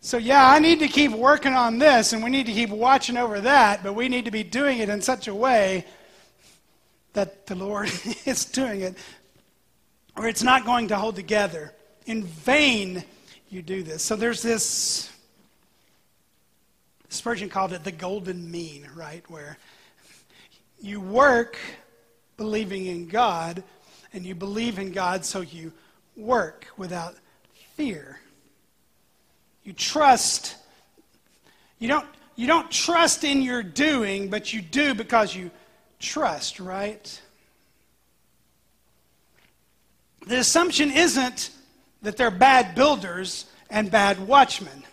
So, 0.00 0.18
yeah, 0.18 0.48
I 0.48 0.60
need 0.60 0.78
to 0.80 0.88
keep 0.88 1.10
working 1.10 1.54
on 1.54 1.78
this, 1.78 2.12
and 2.12 2.22
we 2.22 2.30
need 2.30 2.46
to 2.46 2.52
keep 2.52 2.70
watching 2.70 3.16
over 3.16 3.40
that, 3.40 3.82
but 3.82 3.94
we 3.94 4.08
need 4.08 4.24
to 4.26 4.30
be 4.30 4.44
doing 4.44 4.78
it 4.78 4.88
in 4.88 5.02
such 5.02 5.26
a 5.26 5.34
way 5.34 5.84
that 7.16 7.46
the 7.46 7.54
Lord 7.54 7.90
is 8.26 8.44
doing 8.44 8.82
it, 8.82 8.94
or 10.16 10.28
it's 10.28 10.42
not 10.42 10.64
going 10.64 10.88
to 10.88 10.96
hold 10.96 11.16
together. 11.16 11.72
In 12.04 12.22
vain, 12.22 13.02
you 13.48 13.62
do 13.62 13.82
this. 13.82 14.02
So, 14.02 14.14
there's 14.16 14.42
this. 14.42 15.10
Spurgeon 17.08 17.48
called 17.48 17.72
it 17.72 17.84
the 17.84 17.92
golden 17.92 18.50
mean, 18.50 18.88
right? 18.94 19.28
Where 19.30 19.56
you 20.78 21.00
work 21.00 21.58
believing 22.36 22.86
in 22.86 23.08
God, 23.08 23.62
and 24.12 24.24
you 24.24 24.34
believe 24.34 24.78
in 24.78 24.92
God, 24.92 25.24
so 25.24 25.40
you 25.40 25.72
work 26.16 26.66
without 26.76 27.14
fear. 27.76 28.20
You 29.64 29.72
trust. 29.72 30.56
You 31.78 31.88
don't, 31.88 32.06
you 32.36 32.46
don't 32.46 32.70
trust 32.70 33.24
in 33.24 33.40
your 33.40 33.62
doing, 33.62 34.28
but 34.28 34.52
you 34.52 34.60
do 34.60 34.94
because 34.94 35.34
you 35.34 35.50
trust, 36.06 36.60
right? 36.60 37.20
The 40.26 40.38
assumption 40.38 40.90
isn't 40.90 41.50
that 42.02 42.16
they're 42.16 42.30
bad 42.30 42.74
builders 42.74 43.46
and 43.68 43.90
bad 43.90 44.26
watchmen. 44.26 44.84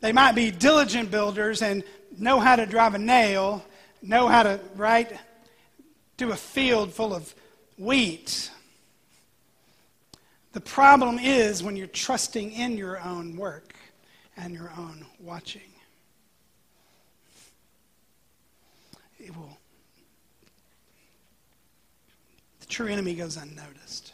They 0.00 0.12
might 0.12 0.34
be 0.34 0.50
diligent 0.50 1.10
builders 1.10 1.62
and 1.62 1.84
know 2.18 2.40
how 2.40 2.56
to 2.56 2.66
drive 2.66 2.94
a 2.94 2.98
nail, 2.98 3.64
know 4.02 4.28
how 4.28 4.42
to, 4.42 4.60
right, 4.76 5.12
do 6.16 6.32
a 6.32 6.36
field 6.36 6.92
full 6.92 7.14
of 7.14 7.34
wheat. 7.78 8.50
The 10.52 10.60
problem 10.60 11.18
is 11.18 11.62
when 11.62 11.76
you're 11.76 11.86
trusting 11.86 12.52
in 12.52 12.76
your 12.76 13.00
own 13.00 13.36
work 13.36 13.74
and 14.36 14.54
your 14.54 14.72
own 14.78 15.04
watching. 15.20 15.73
It 19.24 19.36
will. 19.36 19.58
The 22.60 22.66
true 22.66 22.88
enemy 22.88 23.14
goes 23.14 23.36
unnoticed. 23.36 24.12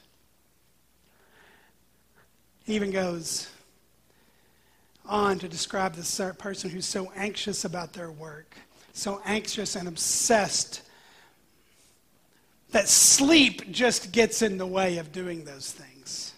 He 2.64 2.74
even 2.74 2.90
goes 2.90 3.48
on 5.06 5.38
to 5.40 5.48
describe 5.48 5.94
this 5.94 6.20
person 6.38 6.70
who's 6.70 6.86
so 6.86 7.10
anxious 7.16 7.64
about 7.64 7.92
their 7.92 8.10
work 8.10 8.56
so 8.92 9.20
anxious 9.24 9.76
and 9.76 9.88
obsessed 9.88 10.82
that 12.70 12.88
sleep 12.88 13.70
just 13.70 14.12
gets 14.12 14.42
in 14.42 14.58
the 14.58 14.66
way 14.66 14.98
of 14.98 15.10
doing 15.12 15.44
those 15.44 15.72
things. 15.72 16.34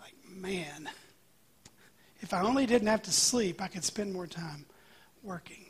Like, 0.00 0.14
man, 0.34 0.88
if 2.20 2.34
I 2.34 2.42
only 2.42 2.66
didn't 2.66 2.88
have 2.88 3.02
to 3.02 3.12
sleep, 3.12 3.62
I 3.62 3.68
could 3.68 3.84
spend 3.84 4.12
more 4.12 4.26
time 4.26 4.66
working. 5.22 5.65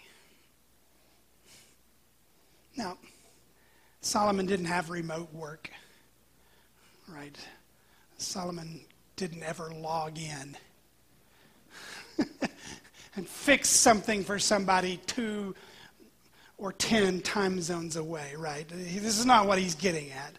Now, 2.76 2.98
Solomon 4.00 4.46
didn't 4.46 4.66
have 4.66 4.90
remote 4.90 5.32
work, 5.32 5.70
right? 7.08 7.36
Solomon 8.18 8.80
didn't 9.16 9.42
ever 9.42 9.72
log 9.74 10.18
in. 10.18 10.56
and 13.16 13.26
fix 13.26 13.68
something 13.68 14.22
for 14.22 14.38
somebody 14.38 14.98
two 15.06 15.54
or 16.58 16.72
ten 16.72 17.20
time 17.20 17.60
zones 17.60 17.96
away, 17.96 18.34
right? 18.36 18.68
This 18.68 19.18
is 19.18 19.26
not 19.26 19.46
what 19.46 19.58
he's 19.58 19.74
getting 19.74 20.10
at. 20.12 20.34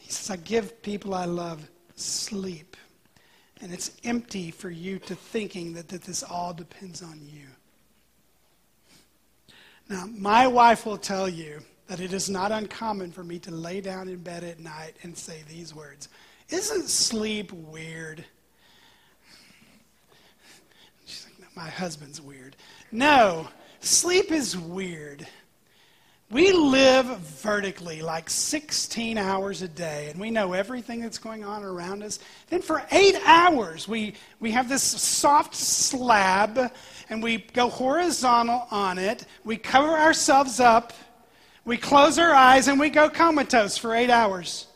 He 0.00 0.10
says, 0.10 0.30
I 0.30 0.36
give 0.36 0.82
people 0.82 1.14
I 1.14 1.24
love 1.24 1.68
sleep. 1.96 2.76
And 3.62 3.72
it's 3.72 3.90
empty 4.04 4.50
for 4.50 4.68
you 4.68 4.98
to 5.00 5.14
thinking 5.14 5.72
that, 5.74 5.88
that 5.88 6.02
this 6.02 6.22
all 6.22 6.52
depends 6.52 7.02
on 7.02 7.20
you. 7.24 7.46
Now, 9.88 10.06
my 10.06 10.46
wife 10.46 10.84
will 10.84 10.98
tell 10.98 11.28
you 11.28 11.60
that 11.86 12.00
it 12.00 12.12
is 12.12 12.28
not 12.28 12.50
uncommon 12.50 13.12
for 13.12 13.22
me 13.22 13.38
to 13.40 13.50
lay 13.50 13.80
down 13.80 14.08
in 14.08 14.18
bed 14.18 14.42
at 14.42 14.58
night 14.58 14.96
and 15.02 15.16
say 15.16 15.42
these 15.48 15.74
words 15.74 16.08
Isn't 16.48 16.88
sleep 16.88 17.52
weird? 17.52 18.24
She's 21.04 21.26
like, 21.26 21.38
no, 21.40 21.46
My 21.54 21.68
husband's 21.68 22.20
weird. 22.20 22.56
No, 22.90 23.48
sleep 23.80 24.32
is 24.32 24.58
weird. 24.58 25.26
We 26.28 26.50
live 26.50 27.06
vertically 27.06 28.02
like 28.02 28.28
16 28.28 29.16
hours 29.16 29.62
a 29.62 29.68
day, 29.68 30.08
and 30.10 30.20
we 30.20 30.32
know 30.32 30.54
everything 30.54 31.00
that's 31.00 31.18
going 31.18 31.44
on 31.44 31.62
around 31.62 32.02
us. 32.02 32.18
Then 32.48 32.62
for 32.62 32.82
eight 32.90 33.16
hours, 33.24 33.86
we, 33.86 34.14
we 34.40 34.50
have 34.50 34.68
this 34.68 34.82
soft 34.82 35.54
slab, 35.54 36.72
and 37.08 37.22
we 37.22 37.38
go 37.52 37.68
horizontal 37.68 38.66
on 38.72 38.98
it. 38.98 39.24
We 39.44 39.56
cover 39.56 39.96
ourselves 39.96 40.58
up, 40.58 40.92
we 41.64 41.76
close 41.76 42.18
our 42.18 42.34
eyes, 42.34 42.66
and 42.66 42.80
we 42.80 42.90
go 42.90 43.08
comatose 43.08 43.78
for 43.78 43.94
eight 43.94 44.10
hours. 44.10 44.66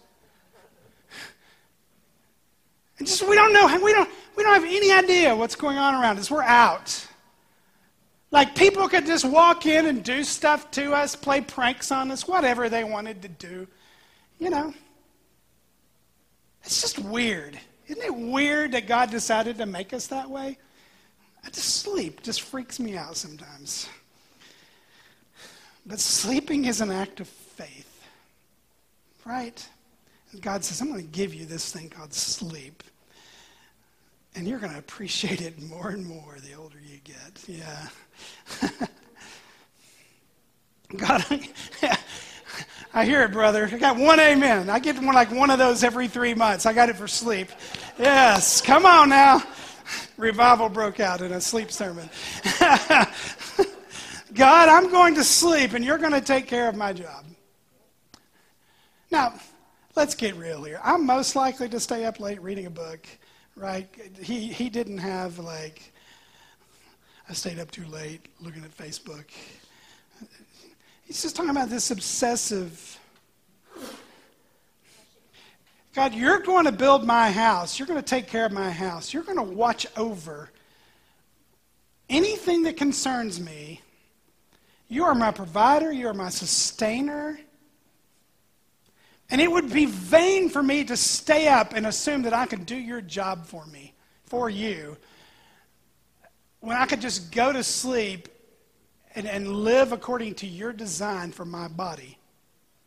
And 2.98 3.08
just 3.08 3.26
we 3.28 3.34
don't 3.34 3.52
know, 3.52 3.66
we 3.82 3.92
don't, 3.92 4.08
we 4.36 4.44
don't 4.44 4.54
have 4.54 4.64
any 4.64 4.92
idea 4.92 5.34
what's 5.34 5.56
going 5.56 5.78
on 5.78 6.00
around 6.00 6.18
us. 6.20 6.30
We're 6.30 6.42
out. 6.42 7.08
Like 8.30 8.54
people 8.54 8.88
could 8.88 9.06
just 9.06 9.24
walk 9.24 9.66
in 9.66 9.86
and 9.86 10.04
do 10.04 10.22
stuff 10.22 10.70
to 10.72 10.92
us, 10.92 11.16
play 11.16 11.40
pranks 11.40 11.90
on 11.90 12.10
us, 12.10 12.28
whatever 12.28 12.68
they 12.68 12.84
wanted 12.84 13.22
to 13.22 13.28
do. 13.28 13.66
You 14.38 14.50
know. 14.50 14.74
It's 16.62 16.80
just 16.80 16.98
weird. 16.98 17.58
Isn't 17.88 18.02
it 18.02 18.14
weird 18.14 18.72
that 18.72 18.86
God 18.86 19.10
decided 19.10 19.58
to 19.58 19.66
make 19.66 19.92
us 19.92 20.06
that 20.08 20.30
way? 20.30 20.58
I 21.44 21.48
just 21.48 21.82
sleep 21.82 22.22
just 22.22 22.42
freaks 22.42 22.78
me 22.78 22.96
out 22.96 23.16
sometimes. 23.16 23.88
But 25.86 25.98
sleeping 25.98 26.66
is 26.66 26.80
an 26.80 26.90
act 26.90 27.20
of 27.20 27.28
faith. 27.28 28.04
Right? 29.24 29.66
And 30.32 30.40
God 30.40 30.64
says, 30.64 30.80
I'm 30.80 30.88
going 30.88 31.00
to 31.00 31.08
give 31.08 31.34
you 31.34 31.46
this 31.46 31.72
thing 31.72 31.88
called 31.88 32.14
sleep. 32.14 32.82
And 34.34 34.46
you're 34.46 34.58
going 34.58 34.72
to 34.72 34.78
appreciate 34.78 35.40
it 35.40 35.60
more 35.62 35.90
and 35.90 36.06
more 36.06 36.36
the 36.42 36.54
older 36.54 36.78
you 36.80 36.98
get. 37.04 37.44
Yeah. 37.46 37.88
God, 40.96 41.24
I 42.94 43.04
hear 43.04 43.22
it, 43.22 43.32
brother. 43.32 43.68
I 43.70 43.78
got 43.78 43.96
one 43.96 44.18
amen. 44.18 44.68
I 44.68 44.78
get 44.80 44.96
one 44.96 45.14
like 45.14 45.30
one 45.30 45.50
of 45.50 45.58
those 45.58 45.84
every 45.84 46.08
three 46.08 46.34
months. 46.34 46.66
I 46.66 46.72
got 46.72 46.88
it 46.88 46.96
for 46.96 47.06
sleep. 47.06 47.48
Yes, 47.98 48.60
come 48.60 48.86
on 48.86 49.08
now. 49.08 49.42
Revival 50.16 50.68
broke 50.68 51.00
out 51.00 51.20
in 51.20 51.32
a 51.32 51.40
sleep 51.40 51.70
sermon. 51.70 52.10
God, 54.34 54.68
I'm 54.68 54.90
going 54.90 55.14
to 55.16 55.24
sleep 55.24 55.72
and 55.72 55.84
you're 55.84 55.98
going 55.98 56.12
to 56.12 56.20
take 56.20 56.46
care 56.46 56.68
of 56.68 56.76
my 56.76 56.92
job. 56.92 57.24
Now, 59.10 59.34
let's 59.96 60.14
get 60.14 60.36
real 60.36 60.62
here. 60.62 60.80
I'm 60.84 61.04
most 61.06 61.34
likely 61.34 61.68
to 61.70 61.80
stay 61.80 62.04
up 62.04 62.20
late 62.20 62.40
reading 62.40 62.66
a 62.66 62.70
book 62.70 63.06
right? 63.60 63.94
He, 64.22 64.48
he 64.48 64.70
didn't 64.70 64.98
have, 64.98 65.38
like, 65.38 65.92
I 67.28 67.34
stayed 67.34 67.58
up 67.58 67.70
too 67.70 67.84
late 67.86 68.26
looking 68.40 68.64
at 68.64 68.76
Facebook. 68.76 69.26
He's 71.04 71.22
just 71.22 71.36
talking 71.36 71.50
about 71.50 71.68
this 71.68 71.90
obsessive. 71.90 72.98
God, 75.94 76.14
you're 76.14 76.40
going 76.40 76.64
to 76.64 76.72
build 76.72 77.04
my 77.04 77.30
house. 77.30 77.78
You're 77.78 77.88
going 77.88 78.00
to 78.00 78.06
take 78.06 78.26
care 78.26 78.46
of 78.46 78.52
my 78.52 78.70
house. 78.70 79.12
You're 79.12 79.24
going 79.24 79.36
to 79.36 79.42
watch 79.42 79.86
over 79.96 80.50
anything 82.08 82.62
that 82.62 82.76
concerns 82.76 83.40
me. 83.40 83.82
You 84.88 85.04
are 85.04 85.14
my 85.14 85.32
provider. 85.32 85.92
You 85.92 86.08
are 86.08 86.14
my 86.14 86.30
sustainer. 86.30 87.38
And 89.30 89.40
it 89.40 89.50
would 89.50 89.72
be 89.72 89.86
vain 89.86 90.48
for 90.48 90.62
me 90.62 90.84
to 90.84 90.96
stay 90.96 91.48
up 91.48 91.74
and 91.74 91.86
assume 91.86 92.22
that 92.22 92.32
I 92.32 92.46
can 92.46 92.64
do 92.64 92.76
your 92.76 93.00
job 93.00 93.46
for 93.46 93.64
me, 93.66 93.94
for 94.24 94.50
you, 94.50 94.96
when 96.60 96.76
I 96.76 96.86
could 96.86 97.00
just 97.00 97.32
go 97.32 97.52
to 97.52 97.62
sleep 97.62 98.28
and, 99.14 99.26
and 99.26 99.48
live 99.48 99.92
according 99.92 100.34
to 100.36 100.46
your 100.46 100.72
design 100.72 101.32
for 101.32 101.44
my 101.44 101.68
body. 101.68 102.18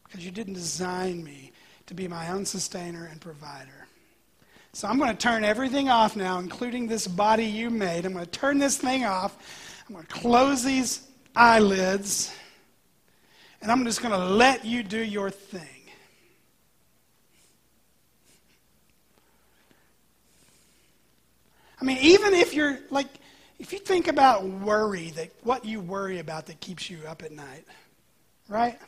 Because 0.04 0.26
you 0.26 0.32
didn't 0.32 0.54
design 0.54 1.24
me 1.24 1.52
to 1.88 1.94
be 1.94 2.08
my 2.08 2.30
own 2.30 2.46
sustainer 2.46 3.06
and 3.06 3.20
provider. 3.20 3.88
So 4.74 4.88
I'm 4.88 4.98
going 4.98 5.12
to 5.12 5.18
turn 5.18 5.44
everything 5.44 5.90
off 5.90 6.16
now, 6.16 6.40
including 6.40 6.88
this 6.88 7.08
body 7.08 7.46
you 7.46 7.70
made. 7.70 8.06
I'm 8.06 8.14
going 8.14 8.26
to 8.26 8.32
turn 8.32 8.58
this 8.58 8.78
thing 8.78 9.06
off. 9.06 9.38
I'm 9.88 9.96
going 9.96 10.06
to 10.06 10.14
close 10.14 10.64
these 10.64 11.08
eyelids 11.36 12.34
and 13.62 13.72
I'm 13.72 13.84
just 13.86 14.02
going 14.02 14.12
to 14.12 14.26
let 14.26 14.66
you 14.66 14.84
do 14.84 15.00
your 15.02 15.30
thing. 15.30 15.73
I 21.84 21.86
mean, 21.86 21.98
even 22.00 22.34
if 22.34 22.54
you're 22.54 22.80
like, 22.92 23.08
if 23.60 23.74
you 23.74 23.80
think 23.80 24.08
about 24.08 24.46
worry, 24.46 25.10
that 25.18 25.32
what 25.44 25.66
you 25.66 25.82
worry 25.82 26.20
about 26.20 26.46
that 26.46 26.62
keeps 26.62 26.90
you 26.90 27.00
up 27.06 27.24
at 27.24 27.34
night, 27.34 27.66
right? 28.48 28.80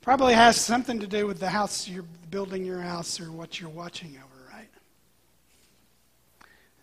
Probably 0.00 0.34
has 0.34 0.56
something 0.56 0.98
to 0.98 1.06
do 1.06 1.28
with 1.28 1.38
the 1.38 1.48
house 1.48 1.86
you're 1.86 2.04
building 2.28 2.64
your 2.64 2.80
house 2.80 3.20
or 3.20 3.30
what 3.30 3.60
you're 3.60 3.70
watching 3.70 4.16
over, 4.16 4.50
right? 4.52 4.66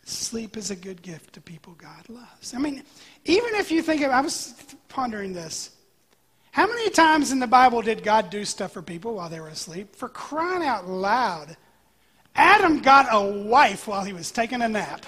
Sleep 0.06 0.56
is 0.56 0.72
a 0.72 0.76
good 0.78 1.02
gift 1.02 1.34
to 1.34 1.42
people 1.42 1.74
God 1.74 2.08
loves. 2.08 2.54
I 2.54 2.60
mean, 2.60 2.84
even 3.26 3.56
if 3.56 3.72
you 3.72 3.82
think 3.82 4.04
of, 4.04 4.12
I 4.12 4.22
was 4.22 4.56
pondering 4.88 5.34
this. 5.34 5.72
How 6.52 6.66
many 6.66 6.90
times 6.92 7.34
in 7.34 7.40
the 7.40 7.48
Bible 7.48 7.82
did 7.82 8.04
God 8.04 8.30
do 8.30 8.46
stuff 8.46 8.72
for 8.72 8.82
people 8.82 9.16
while 9.16 9.28
they 9.28 9.42
were 9.42 9.50
asleep? 9.50 9.98
For 9.98 10.08
crying 10.08 10.64
out 10.64 10.88
loud. 10.88 11.58
Adam 12.36 12.82
got 12.82 13.08
a 13.12 13.22
wife 13.22 13.88
while 13.88 14.04
he 14.04 14.14
was 14.14 14.32
taking 14.32 14.62
a 14.62 14.70
nap. 14.70 15.06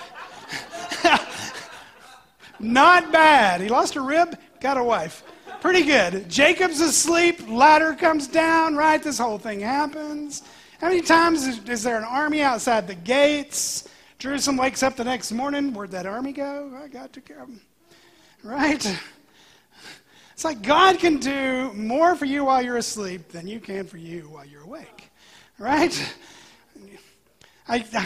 Not 2.59 3.11
bad. 3.11 3.61
He 3.61 3.69
lost 3.69 3.95
a 3.95 4.01
rib, 4.01 4.37
got 4.59 4.77
a 4.77 4.83
wife. 4.83 5.23
Pretty 5.61 5.83
good. 5.83 6.29
Jacob's 6.29 6.81
asleep, 6.81 7.47
ladder 7.49 7.93
comes 7.93 8.27
down, 8.27 8.75
right? 8.75 9.01
This 9.01 9.17
whole 9.17 9.37
thing 9.37 9.61
happens. 9.61 10.43
How 10.79 10.89
many 10.89 11.01
times 11.01 11.47
is, 11.47 11.59
is 11.69 11.83
there 11.83 11.97
an 11.97 12.03
army 12.03 12.41
outside 12.41 12.87
the 12.87 12.95
gates? 12.95 13.87
Jerusalem 14.19 14.57
wakes 14.57 14.83
up 14.83 14.95
the 14.95 15.03
next 15.03 15.31
morning. 15.31 15.73
Where'd 15.73 15.91
that 15.91 16.05
army 16.05 16.33
go? 16.33 16.77
I 16.81 16.87
got 16.87 17.13
to 17.13 17.21
come. 17.21 17.61
Right? 18.43 18.99
It's 20.33 20.43
like 20.43 20.61
God 20.61 20.99
can 20.99 21.17
do 21.17 21.71
more 21.73 22.15
for 22.15 22.25
you 22.25 22.45
while 22.45 22.61
you're 22.61 22.77
asleep 22.77 23.29
than 23.29 23.47
you 23.47 23.59
can 23.59 23.85
for 23.85 23.97
you 23.97 24.23
while 24.23 24.45
you're 24.45 24.63
awake. 24.63 25.09
Right? 25.57 25.93
I, 27.67 27.85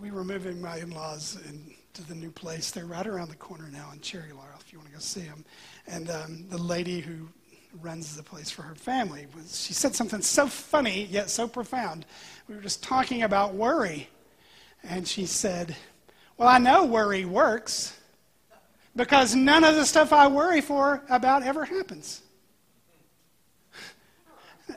we 0.00 0.10
were 0.10 0.24
moving 0.24 0.60
my 0.60 0.78
in-laws 0.78 1.38
into 1.46 2.08
the 2.08 2.14
new 2.14 2.30
place. 2.30 2.70
They're 2.70 2.86
right 2.86 3.06
around 3.06 3.28
the 3.28 3.36
corner 3.36 3.68
now 3.70 3.90
in 3.92 4.00
Cherry 4.00 4.32
Laurel, 4.32 4.58
if 4.60 4.72
you 4.72 4.78
want 4.78 4.88
to 4.90 4.94
go 4.94 5.00
see 5.00 5.20
them. 5.20 5.44
And 5.86 6.10
um, 6.10 6.44
the 6.48 6.58
lady 6.58 7.00
who 7.00 7.28
runs 7.82 8.16
the 8.16 8.22
place 8.22 8.50
for 8.50 8.62
her 8.62 8.74
family 8.74 9.26
was 9.34 9.64
she 9.64 9.74
said 9.74 9.94
something 9.94 10.22
so 10.22 10.46
funny 10.46 11.04
yet 11.10 11.28
so 11.28 11.46
profound. 11.46 12.06
We 12.48 12.54
were 12.54 12.62
just 12.62 12.82
talking 12.82 13.22
about 13.22 13.54
worry, 13.54 14.08
and 14.82 15.06
she 15.06 15.26
said, 15.26 15.76
"Well, 16.38 16.48
I 16.48 16.58
know 16.58 16.84
worry 16.84 17.24
works." 17.24 17.98
Because 18.94 19.34
none 19.34 19.62
of 19.62 19.74
the 19.74 19.84
stuff 19.84 20.10
I 20.10 20.26
worry 20.26 20.62
for 20.62 21.02
about 21.10 21.42
ever 21.42 21.66
happens. 21.66 22.22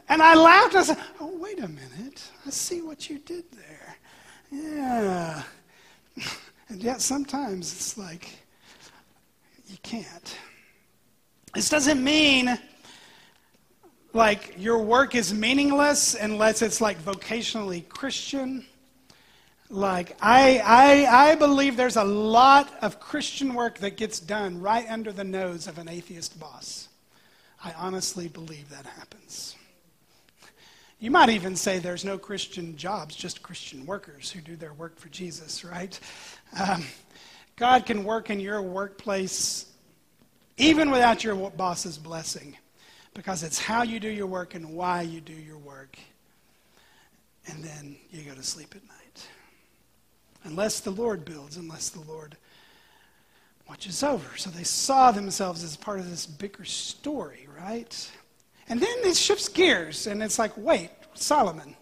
And 0.08 0.22
I 0.22 0.36
laughed. 0.36 0.76
I 0.76 0.84
said, 0.84 0.98
Oh, 1.20 1.36
wait 1.38 1.60
a 1.60 1.68
minute. 1.68 2.30
I 2.46 2.50
see 2.50 2.82
what 2.82 3.10
you 3.10 3.20
did 3.20 3.46
there. 3.52 3.98
Yeah. 4.52 5.44
And 6.72 6.84
yet 6.84 7.02
sometimes 7.02 7.74
it's 7.74 7.98
like, 7.98 8.30
you 9.68 9.78
can't. 9.82 10.38
This 11.56 11.68
doesn't 11.68 12.04
mean 12.04 12.60
like 14.14 14.56
your 14.58 14.80
work 14.80 15.16
is 15.16 15.34
meaningless 15.34 16.16
unless 16.16 16.62
it's 16.62 16.80
like 16.80 17.00
vocationally 17.02 17.88
Christian. 17.90 18.66
Like, 19.72 20.18
I, 20.20 20.62
I, 20.66 21.30
I 21.32 21.36
believe 21.36 21.78
there's 21.78 21.96
a 21.96 22.04
lot 22.04 22.74
of 22.82 23.00
Christian 23.00 23.54
work 23.54 23.78
that 23.80 23.98
gets 23.98 24.20
done 24.20 24.60
right 24.60 24.90
under 24.90 25.12
the 25.12 25.24
nose 25.24 25.68
of 25.68 25.78
an 25.78 25.88
atheist 25.88 26.40
boss. 26.40 26.88
I 27.64 27.74
honestly 27.74 28.28
believe 28.28 28.70
that 28.70 28.86
happens. 28.86 29.56
You 31.00 31.12
might 31.12 31.30
even 31.30 31.56
say 31.56 31.80
there's 31.80 32.04
no 32.04 32.18
Christian 32.18 32.76
jobs, 32.76 33.16
just 33.16 33.42
Christian 33.42 33.86
workers 33.86 34.30
who 34.30 34.42
do 34.42 34.58
their 34.58 34.74
work 34.74 35.00
for 35.00 35.08
Jesus, 35.10 35.64
right? 35.64 35.98
Um, 36.60 36.84
God 37.56 37.86
can 37.86 38.04
work 38.04 38.30
in 38.30 38.40
your 38.40 38.62
workplace 38.62 39.66
even 40.58 40.92
without 40.92 41.24
your 41.24 41.36
boss's 41.52 41.98
blessing 41.98 42.58
because 43.14 43.44
it's 43.44 43.60
how 43.60 43.84
you 43.84 44.00
do 44.00 44.10
your 44.10 44.28
work 44.28 44.56
and 44.56 44.74
why 44.74 45.02
you 45.02 45.22
do 45.22 45.34
your 45.34 45.58
work. 45.58 45.98
And 47.48 47.64
then 47.64 47.96
you 48.12 48.24
go 48.24 48.36
to 48.36 48.44
sleep 48.44 48.76
at 48.76 48.86
night. 48.88 49.28
Unless 50.44 50.82
the 50.82 50.92
Lord 50.92 51.24
builds, 51.24 51.56
unless 51.56 51.90
the 51.90 52.02
Lord 52.02 52.36
watches 53.70 54.04
over. 54.04 54.38
So 54.38 54.50
they 54.50 54.64
saw 54.64 55.12
themselves 55.12 55.64
as 55.64 55.78
part 55.78 56.00
of 56.00 56.10
this 56.10 56.26
bigger 56.26 56.66
story, 56.66 57.48
right? 57.58 58.12
And 58.70 58.80
then 58.80 58.98
it 59.00 59.18
shifts 59.18 59.50
gears, 59.50 60.06
and 60.06 60.22
it's 60.22 60.38
like, 60.38 60.52
wait, 60.56 60.92
Solomon, 61.16 61.76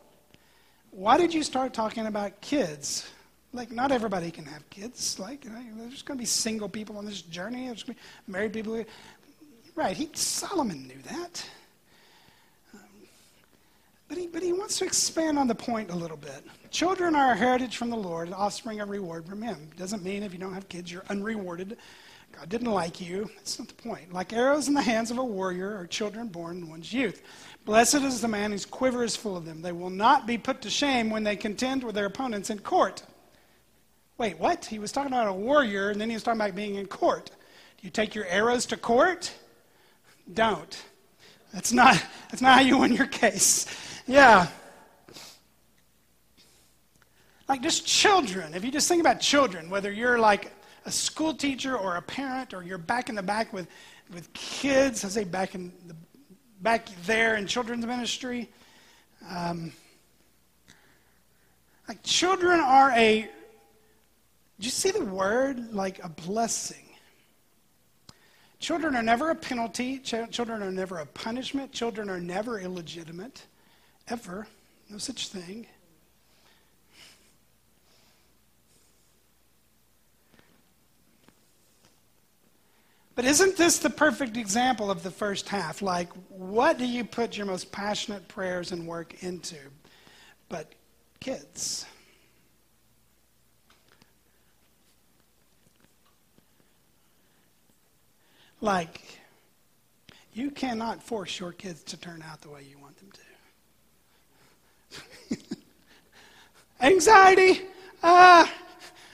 why 0.91 1.17
did 1.17 1.34
you 1.34 1.43
start 1.43 1.73
talking 1.73 2.08
about 2.08 2.39
kids? 2.41 3.08
Like, 3.54 3.71
not 3.71 3.91
everybody 3.91 4.32
can 4.32 4.45
have 4.45 4.67
kids. 4.69 5.19
Like, 5.19 5.43
you 5.43 5.52
know, 5.52 5.62
there's 5.78 6.02
going 6.02 6.17
to 6.17 6.21
be 6.21 6.26
single 6.26 6.69
people 6.69 6.97
on 6.97 7.06
this 7.06 7.21
journey. 7.21 7.67
There's 7.67 7.84
going 7.84 7.95
to 7.95 8.02
be 8.26 8.32
married 8.32 8.54
people. 8.54 8.84
Right, 9.76 9.95
he, 9.95 10.10
Solomon 10.13 10.88
knew 10.88 11.02
that. 11.04 11.50
Um, 12.73 12.80
but, 14.08 14.17
he, 14.17 14.28
but 14.28 14.41
he 14.41 14.54
wants 14.54 14.80
to 14.80 14.86
expand 14.86 15.38
on 15.38 15.47
the 15.47 15.56
point 15.56 15.91
a 15.91 15.95
little 15.95 16.17
bit. 16.17 16.43
Children 16.71 17.15
are 17.15 17.34
a 17.34 17.36
heritage 17.36 17.78
from 17.78 17.89
the 17.89 17.97
Lord, 17.97 18.32
offspring 18.32 18.80
a 18.80 18.86
reward 18.86 19.28
from 19.28 19.41
him. 19.41 19.69
Doesn't 19.78 20.04
mean 20.04 20.23
if 20.23 20.34
you 20.34 20.39
don't 20.39 20.54
have 20.54 20.69
kids, 20.69 20.91
you're 20.91 21.06
unrewarded. 21.10 21.78
God 22.38 22.50
didn't 22.50 22.71
like 22.71 23.02
you. 23.02 23.32
That's 23.36 23.58
not 23.58 23.67
the 23.67 23.73
point. 23.73 24.13
Like 24.13 24.32
arrows 24.32 24.67
in 24.67 24.76
the 24.76 24.82
hands 24.82 25.10
of 25.10 25.17
a 25.17 25.23
warrior 25.23 25.76
are 25.76 25.88
children 25.88 26.28
born 26.28 26.58
in 26.58 26.69
one's 26.69 26.93
youth. 26.93 27.23
Blessed 27.65 27.95
is 27.95 28.21
the 28.21 28.28
man 28.28 28.52
whose 28.52 28.65
quiver 28.65 29.04
is 29.04 29.15
full 29.15 29.36
of 29.36 29.43
them. 29.43 29.63
They 29.63 29.71
will 29.71 29.89
not 29.89 30.28
be 30.28 30.38
put 30.38 30.62
to 30.62 30.69
shame 30.69 31.10
when 31.10 31.23
they 31.23 31.36
contend 31.36 31.84
with 31.84 31.95
their 31.95 32.06
opponents 32.06 32.52
in 32.52 32.60
court. 32.60 33.02
Wait, 34.19 34.38
what? 34.38 34.65
He 34.65 34.78
was 34.78 34.91
talking 34.91 35.12
about 35.12 35.28
a 35.28 35.34
warrior, 35.34 35.89
and 35.89 36.00
then 36.00 36.10
he 36.10 36.15
was 36.15 36.21
talking 36.21 36.39
about 36.39 36.56
being 36.56 36.76
in 36.76 36.86
court. 36.86 37.26
Do 37.26 37.88
you 37.88 37.89
take 37.89 38.13
your 38.13 38.26
arrows 38.26 38.67
to 38.67 38.78
court? 38.78 39.34
Don't. 40.32 40.84
That's 41.54 41.73
not, 41.73 42.02
that's 42.30 42.41
not 42.41 42.54
how 42.54 42.62
you 42.62 42.78
win 42.78 42.93
your 42.93 43.08
case. 43.08 43.65
Yeah. 44.06 44.47
Like 47.50 47.62
just 47.63 47.88
children. 47.88 48.54
If 48.54 48.63
you 48.63 48.71
just 48.71 48.88
think 48.88 49.02
about 49.02 49.21
children, 49.21 49.71
whether 49.71 49.91
you're 49.91 50.19
like 50.19 50.52
a 50.88 50.91
school 50.91 51.34
teacher 51.34 51.78
or 51.78 51.97
a 51.97 52.02
parent 52.02 52.54
or 52.54 52.63
you're 52.63 52.78
back 52.78 53.10
in 53.10 53.15
the 53.15 53.21
back 53.21 53.52
with, 53.52 53.67
with 54.13 54.32
kids, 54.32 55.04
I 55.04 55.10
say 55.10 55.26
back 55.26 55.54
in 55.54 55.73
the 55.86 55.95
back 56.62 56.88
there 57.06 57.36
in 57.36 57.45
children's 57.45 57.86
ministry. 57.86 58.50
Um, 59.30 59.73
like 61.89 62.02
children 62.04 62.62
are 62.62 62.91
a, 62.91 63.23
do 63.23 64.65
you 64.65 64.69
see 64.69 64.91
the 64.91 65.04
word? 65.04 65.73
Like 65.73 66.02
a 66.04 66.10
blessing. 66.10 66.86
Children 68.60 68.95
are 68.95 69.04
never 69.04 69.30
a 69.30 69.36
penalty. 69.36 70.00
Ch- 70.00 70.32
children 70.32 70.63
are 70.63 70.71
never 70.71 71.00
a 71.00 71.06
punishment. 71.06 71.73
Children 71.73 72.10
are 72.10 72.19
never 72.19 72.62
illegitimate. 72.62 73.45
Ever. 74.08 74.47
No 74.89 74.97
such 74.97 75.28
thing. 75.28 75.67
But 83.17 83.25
isn't 83.25 83.58
this 83.58 83.80
the 83.80 83.89
perfect 83.89 84.38
example 84.38 84.91
of 84.91 85.01
the 85.01 85.10
first 85.10 85.49
half? 85.49 85.82
Like, 85.82 86.10
what 86.30 86.77
do 86.77 86.86
you 86.86 87.03
put 87.03 87.36
your 87.36 87.47
most 87.47 87.71
passionate 87.71 88.27
prayers 88.27 88.71
and 88.71 88.86
work 88.86 89.23
into? 89.23 89.56
But 90.49 90.73
kids. 91.19 91.88
Like, 98.62 99.19
you 100.34 100.51
cannot 100.51 101.01
force 101.01 101.39
your 101.39 101.53
kids 101.53 101.82
to 101.86 101.97
turn 101.97 102.23
out 102.23 102.41
the 102.41 102.49
way 102.49 102.67
you 102.69 102.77
want 102.77 102.97
them 102.97 103.12
to. 105.32 105.38
Anxiety. 106.86 107.62
Uh, 108.03 108.45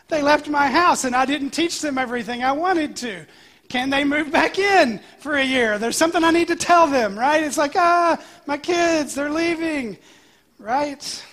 they 0.10 0.22
left 0.22 0.50
my 0.50 0.68
house 0.68 1.06
and 1.06 1.16
I 1.16 1.26
didn't 1.26 1.52
teach 1.52 1.80
them 1.80 1.98
everything 1.98 2.44
I 2.44 2.52
wanted 2.52 2.98
to. 2.98 3.26
Can 3.74 3.90
they 3.90 4.04
move 4.04 4.32
back 4.32 4.60
in 4.60 5.00
for 5.18 5.38
a 5.38 5.44
year? 5.44 5.80
There's 5.80 5.98
something 5.98 6.24
I 6.24 6.30
need 6.30 6.50
to 6.50 6.56
tell 6.56 6.86
them, 6.86 7.18
right? 7.18 7.42
It's 7.42 7.58
like, 7.58 7.76
ah, 7.76 8.24
my 8.46 8.56
kids, 8.56 9.16
they're 9.16 9.32
leaving, 9.32 9.98
right? 10.60 11.26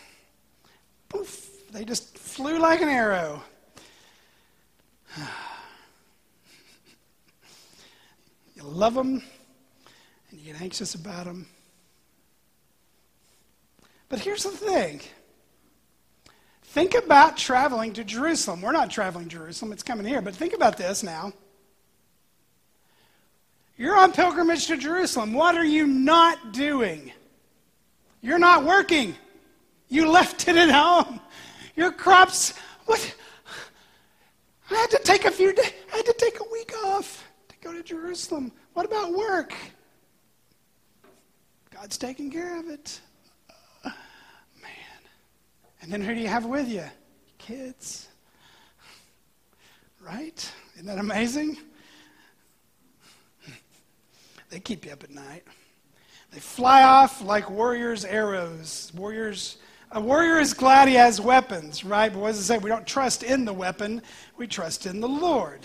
Poof, 1.10 1.70
they 1.70 1.84
just 1.84 2.16
flew 2.16 2.58
like 2.58 2.80
an 2.80 2.88
arrow. 2.88 3.42
you 8.54 8.62
love 8.62 8.94
them 8.94 9.22
and 10.30 10.40
you 10.40 10.50
get 10.50 10.62
anxious 10.62 10.94
about 10.94 11.26
them. 11.26 11.46
But 14.08 14.20
here's 14.20 14.44
the 14.44 14.50
thing 14.52 15.02
Think 16.62 16.94
about 16.94 17.36
traveling 17.36 17.92
to 17.92 18.02
Jerusalem. 18.02 18.62
We're 18.62 18.72
not 18.72 18.90
traveling 18.90 19.28
to 19.28 19.36
Jerusalem, 19.36 19.72
it's 19.72 19.82
coming 19.82 20.06
here, 20.06 20.22
but 20.22 20.34
think 20.34 20.54
about 20.54 20.78
this 20.78 21.02
now. 21.02 21.34
You're 23.80 23.96
on 23.96 24.12
pilgrimage 24.12 24.66
to 24.66 24.76
Jerusalem. 24.76 25.32
What 25.32 25.56
are 25.56 25.64
you 25.64 25.86
not 25.86 26.52
doing? 26.52 27.14
You're 28.20 28.38
not 28.38 28.62
working. 28.62 29.14
You 29.88 30.10
left 30.10 30.46
it 30.48 30.56
at 30.56 30.68
home. 30.68 31.18
Your 31.76 31.90
crops, 31.90 32.52
what? 32.84 33.16
I 34.70 34.74
had 34.74 34.90
to 34.90 34.98
take 34.98 35.24
a 35.24 35.30
few 35.30 35.54
days, 35.54 35.72
I 35.94 35.96
had 35.96 36.04
to 36.04 36.12
take 36.18 36.40
a 36.40 36.44
week 36.52 36.74
off 36.84 37.26
to 37.48 37.56
go 37.62 37.72
to 37.72 37.82
Jerusalem. 37.82 38.52
What 38.74 38.84
about 38.84 39.14
work? 39.14 39.54
God's 41.70 41.96
taking 41.96 42.30
care 42.30 42.60
of 42.60 42.68
it. 42.68 43.00
Man. 43.82 45.00
And 45.80 45.90
then 45.90 46.02
who 46.02 46.14
do 46.14 46.20
you 46.20 46.28
have 46.28 46.44
with 46.44 46.68
you? 46.68 46.84
Kids. 47.38 48.08
Right? 50.02 50.52
Isn't 50.74 50.86
that 50.86 50.98
amazing? 50.98 51.56
They 54.50 54.60
keep 54.60 54.84
you 54.84 54.92
up 54.92 55.04
at 55.04 55.10
night. 55.10 55.44
They 56.32 56.40
fly 56.40 56.82
off 56.82 57.22
like 57.22 57.50
warriors' 57.50 58.04
arrows. 58.04 58.92
Warriors, 58.96 59.58
a 59.92 60.00
warrior 60.00 60.38
is 60.38 60.54
glad 60.54 60.88
he 60.88 60.94
has 60.94 61.20
weapons, 61.20 61.84
right? 61.84 62.12
But 62.12 62.20
what 62.20 62.28
does 62.28 62.40
it 62.40 62.44
say? 62.44 62.58
We 62.58 62.68
don't 62.68 62.86
trust 62.86 63.22
in 63.22 63.44
the 63.44 63.52
weapon, 63.52 64.02
we 64.36 64.46
trust 64.46 64.86
in 64.86 65.00
the 65.00 65.08
Lord. 65.08 65.60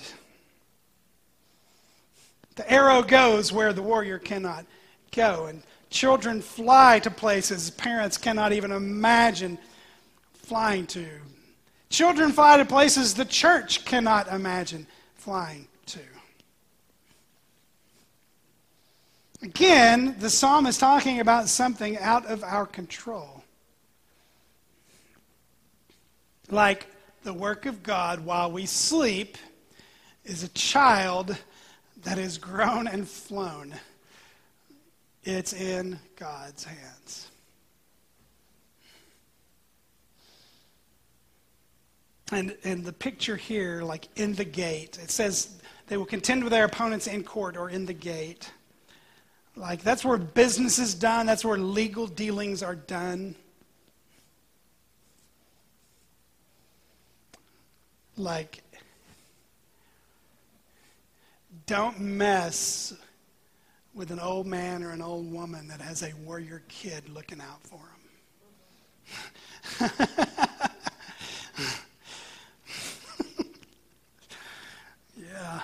The 2.55 2.71
arrow 2.71 3.01
goes 3.01 3.51
where 3.51 3.73
the 3.73 3.81
warrior 3.81 4.17
cannot 4.17 4.65
go. 5.11 5.47
And 5.47 5.61
children 5.89 6.41
fly 6.41 6.99
to 6.99 7.11
places 7.11 7.69
parents 7.71 8.17
cannot 8.17 8.53
even 8.53 8.71
imagine 8.71 9.57
flying 10.33 10.87
to. 10.87 11.05
Children 11.89 12.31
fly 12.31 12.57
to 12.57 12.65
places 12.65 13.13
the 13.13 13.25
church 13.25 13.85
cannot 13.85 14.27
imagine 14.31 14.87
flying 15.15 15.67
to. 15.87 15.99
Again, 19.41 20.15
the 20.19 20.29
psalm 20.29 20.65
is 20.65 20.77
talking 20.77 21.19
about 21.19 21.49
something 21.49 21.97
out 21.97 22.25
of 22.25 22.43
our 22.43 22.65
control. 22.65 23.43
Like 26.49 26.87
the 27.23 27.33
work 27.33 27.65
of 27.65 27.83
God 27.83 28.23
while 28.23 28.51
we 28.51 28.65
sleep 28.65 29.37
is 30.23 30.43
a 30.43 30.49
child 30.49 31.37
that 32.03 32.17
is 32.17 32.37
grown 32.37 32.87
and 32.87 33.07
flown. 33.07 33.73
It's 35.23 35.53
in 35.53 35.99
God's 36.15 36.63
hands. 36.63 37.31
And, 42.31 42.55
and 42.63 42.83
the 42.83 42.93
picture 42.93 43.35
here, 43.35 43.83
like 43.83 44.07
in 44.15 44.33
the 44.33 44.45
gate, 44.45 44.97
it 45.01 45.11
says 45.11 45.57
they 45.87 45.97
will 45.97 46.05
contend 46.05 46.43
with 46.43 46.51
their 46.51 46.65
opponents 46.65 47.07
in 47.07 47.23
court 47.23 47.57
or 47.57 47.69
in 47.69 47.85
the 47.85 47.93
gate. 47.93 48.51
Like, 49.57 49.81
that's 49.83 50.03
where 50.03 50.17
business 50.17 50.79
is 50.79 50.93
done, 50.93 51.25
that's 51.25 51.45
where 51.45 51.57
legal 51.57 52.07
dealings 52.07 52.61
are 52.61 52.75
done. 52.75 53.35
Like, 58.17 58.63
don't 61.65 61.99
mess 61.99 62.93
with 63.93 64.11
an 64.11 64.19
old 64.19 64.45
man 64.45 64.83
or 64.83 64.91
an 64.91 65.01
old 65.01 65.31
woman 65.31 65.67
that 65.69 65.79
has 65.81 66.03
a 66.03 66.11
warrior 66.25 66.61
kid 66.67 67.07
looking 67.09 67.39
out 67.39 67.63
for 67.63 67.79
him. 67.79 67.91
yeah. 75.17 75.61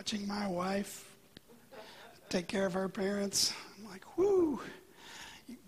Watching 0.00 0.26
my 0.26 0.48
wife 0.48 1.04
take 2.30 2.48
care 2.48 2.64
of 2.64 2.72
her 2.72 2.88
parents. 2.88 3.52
I'm 3.76 3.84
like, 3.90 4.16
whoo, 4.16 4.58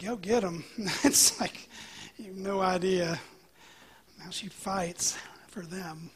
go 0.02 0.16
get 0.16 0.40
them. 0.40 0.64
it's 1.04 1.38
like, 1.38 1.68
you 2.16 2.28
have 2.28 2.36
no 2.36 2.62
idea 2.62 3.20
how 4.24 4.30
she 4.30 4.48
fights 4.48 5.18
for 5.48 5.60
them. 5.60 6.08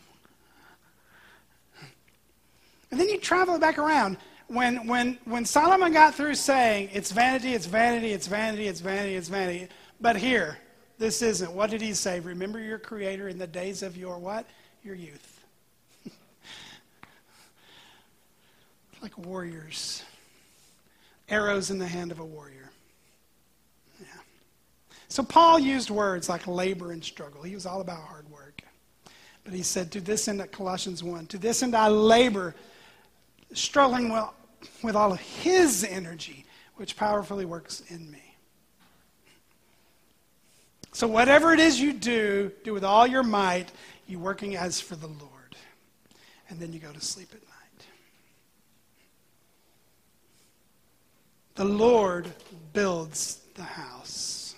And 2.90 2.98
then 2.98 3.10
you 3.10 3.18
travel 3.18 3.58
back 3.58 3.76
around. 3.76 4.16
When, 4.46 4.86
when, 4.86 5.18
when 5.26 5.44
Solomon 5.44 5.92
got 5.92 6.14
through 6.14 6.36
saying, 6.36 6.88
it's 6.94 7.12
vanity, 7.12 7.52
it's 7.52 7.66
vanity, 7.66 8.12
it's 8.12 8.28
vanity, 8.28 8.66
it's 8.66 8.80
vanity, 8.80 9.14
it's 9.16 9.28
vanity, 9.28 9.68
but 10.00 10.16
here, 10.16 10.56
this 10.96 11.20
isn't. 11.20 11.52
What 11.52 11.68
did 11.68 11.82
he 11.82 11.92
say? 11.92 12.20
Remember 12.20 12.60
your 12.60 12.78
Creator 12.78 13.28
in 13.28 13.36
the 13.36 13.46
days 13.46 13.82
of 13.82 13.94
your 13.94 14.18
what? 14.18 14.46
Your 14.82 14.94
youth. 14.94 15.35
Like 19.06 19.24
warriors. 19.24 20.02
Arrows 21.28 21.70
in 21.70 21.78
the 21.78 21.86
hand 21.86 22.10
of 22.10 22.18
a 22.18 22.24
warrior. 22.24 22.70
Yeah. 24.00 24.06
So 25.06 25.22
Paul 25.22 25.60
used 25.60 25.90
words 25.90 26.28
like 26.28 26.44
labor 26.48 26.90
and 26.90 27.04
struggle. 27.04 27.42
He 27.42 27.54
was 27.54 27.66
all 27.66 27.80
about 27.80 28.00
hard 28.00 28.28
work. 28.28 28.62
But 29.44 29.54
he 29.54 29.62
said, 29.62 29.92
To 29.92 30.00
this 30.00 30.26
end, 30.26 30.40
at 30.40 30.50
Colossians 30.50 31.04
1, 31.04 31.26
to 31.26 31.38
this 31.38 31.62
end 31.62 31.76
I 31.76 31.86
labor, 31.86 32.56
struggling 33.52 34.12
with, 34.12 34.24
with 34.82 34.96
all 34.96 35.12
of 35.12 35.20
his 35.20 35.84
energy, 35.84 36.44
which 36.74 36.96
powerfully 36.96 37.44
works 37.44 37.84
in 37.88 38.10
me. 38.10 38.34
So, 40.90 41.06
whatever 41.06 41.52
it 41.52 41.60
is 41.60 41.80
you 41.80 41.92
do, 41.92 42.50
do 42.64 42.72
with 42.72 42.82
all 42.82 43.06
your 43.06 43.22
might, 43.22 43.70
you 44.08 44.18
working 44.18 44.56
as 44.56 44.80
for 44.80 44.96
the 44.96 45.06
Lord. 45.06 45.56
And 46.48 46.58
then 46.58 46.72
you 46.72 46.80
go 46.80 46.90
to 46.90 47.00
sleep 47.00 47.28
at 47.32 47.40
night. 47.42 47.55
The 51.56 51.64
Lord 51.64 52.30
builds 52.74 53.40
the 53.54 53.62
house. 53.62 54.54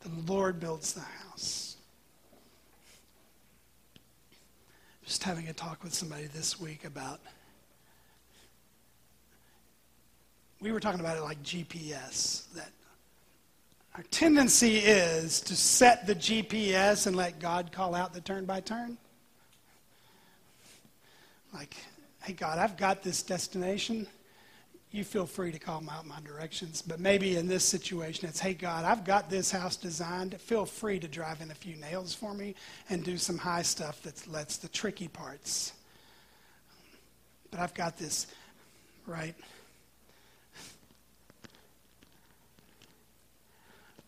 The 0.00 0.32
Lord 0.32 0.58
builds 0.58 0.94
the 0.94 1.02
house. 1.02 1.76
Just 5.04 5.22
having 5.22 5.48
a 5.48 5.52
talk 5.52 5.84
with 5.84 5.92
somebody 5.92 6.28
this 6.28 6.58
week 6.58 6.86
about. 6.86 7.20
We 10.62 10.72
were 10.72 10.80
talking 10.80 11.00
about 11.00 11.18
it 11.18 11.22
like 11.22 11.42
GPS, 11.42 12.50
that 12.54 12.70
our 13.96 14.02
tendency 14.04 14.78
is 14.78 15.42
to 15.42 15.54
set 15.54 16.06
the 16.06 16.14
GPS 16.14 17.06
and 17.06 17.14
let 17.14 17.38
God 17.38 17.70
call 17.70 17.94
out 17.94 18.14
the 18.14 18.22
turn 18.22 18.46
by 18.46 18.60
turn. 18.60 18.96
Like, 21.52 21.76
hey, 22.22 22.32
God, 22.32 22.58
I've 22.58 22.78
got 22.78 23.02
this 23.02 23.22
destination 23.22 24.06
you 24.92 25.04
feel 25.04 25.26
free 25.26 25.52
to 25.52 25.58
call 25.58 25.82
out 25.90 26.06
my 26.06 26.18
directions. 26.24 26.80
But 26.80 27.00
maybe 27.00 27.36
in 27.36 27.46
this 27.46 27.64
situation, 27.64 28.28
it's, 28.28 28.40
hey, 28.40 28.54
God, 28.54 28.84
I've 28.84 29.04
got 29.04 29.28
this 29.28 29.50
house 29.50 29.76
designed. 29.76 30.40
Feel 30.40 30.64
free 30.64 30.98
to 31.00 31.08
drive 31.08 31.40
in 31.40 31.50
a 31.50 31.54
few 31.54 31.76
nails 31.76 32.14
for 32.14 32.32
me 32.32 32.54
and 32.88 33.04
do 33.04 33.16
some 33.16 33.36
high 33.36 33.62
stuff 33.62 34.02
that 34.02 34.26
lets 34.26 34.56
the 34.56 34.68
tricky 34.68 35.08
parts. 35.08 35.72
But 37.50 37.60
I've 37.60 37.74
got 37.74 37.96
this, 37.96 38.26
right? 39.06 39.34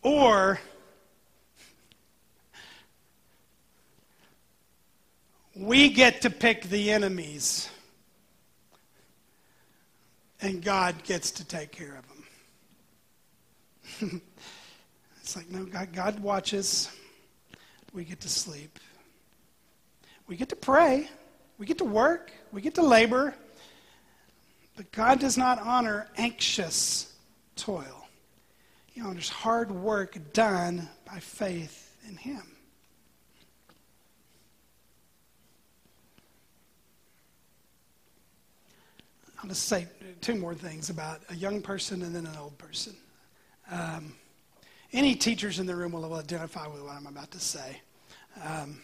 Or, 0.01 0.59
we 5.55 5.89
get 5.89 6.21
to 6.21 6.29
pick 6.29 6.63
the 6.63 6.89
enemies 6.89 7.69
and 10.41 10.63
God 10.63 11.03
gets 11.03 11.31
to 11.31 11.45
take 11.45 11.71
care 11.71 11.97
of 11.97 12.07
them. 14.01 14.21
it's 15.21 15.35
like, 15.35 15.49
no, 15.49 15.65
God, 15.65 15.93
God 15.93 16.19
watches. 16.19 16.89
We 17.93 18.03
get 18.03 18.19
to 18.21 18.29
sleep. 18.29 18.79
We 20.27 20.35
get 20.37 20.49
to 20.49 20.55
pray. 20.55 21.09
We 21.57 21.65
get 21.65 21.79
to 21.79 21.85
work. 21.85 22.31
We 22.51 22.61
get 22.61 22.75
to 22.75 22.83
labor. 22.83 23.33
But 24.75 24.91
God 24.91 25.19
does 25.19 25.37
not 25.37 25.59
honor 25.59 26.07
anxious 26.17 27.13
toil. 27.55 28.07
He 28.85 29.01
honors 29.01 29.29
hard 29.29 29.71
work 29.71 30.17
done 30.33 30.87
by 31.05 31.19
faith 31.19 31.97
in 32.07 32.15
Him. 32.15 32.43
I'll 39.41 39.49
just 39.49 39.65
say 39.65 39.87
two 40.21 40.35
more 40.35 40.53
things 40.53 40.89
about 40.89 41.21
a 41.29 41.35
young 41.35 41.61
person 41.61 42.01
and 42.01 42.13
then 42.13 42.25
an 42.25 42.35
old 42.37 42.57
person. 42.57 42.93
Um, 43.71 44.13
any 44.91 45.15
teachers 45.15 45.59
in 45.59 45.65
the 45.65 45.75
room 45.75 45.91
will 45.91 46.13
identify 46.13 46.67
with 46.67 46.81
what 46.81 46.93
I'm 46.93 47.07
about 47.07 47.31
to 47.31 47.39
say. 47.39 47.81
Um, 48.43 48.81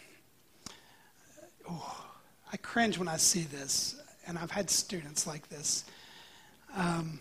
oh, 1.68 2.04
I 2.52 2.56
cringe 2.56 2.98
when 2.98 3.08
I 3.08 3.16
see 3.16 3.42
this, 3.42 4.00
and 4.26 4.38
I've 4.38 4.50
had 4.50 4.70
students 4.70 5.26
like 5.26 5.48
this. 5.48 5.84
Um, 6.74 7.20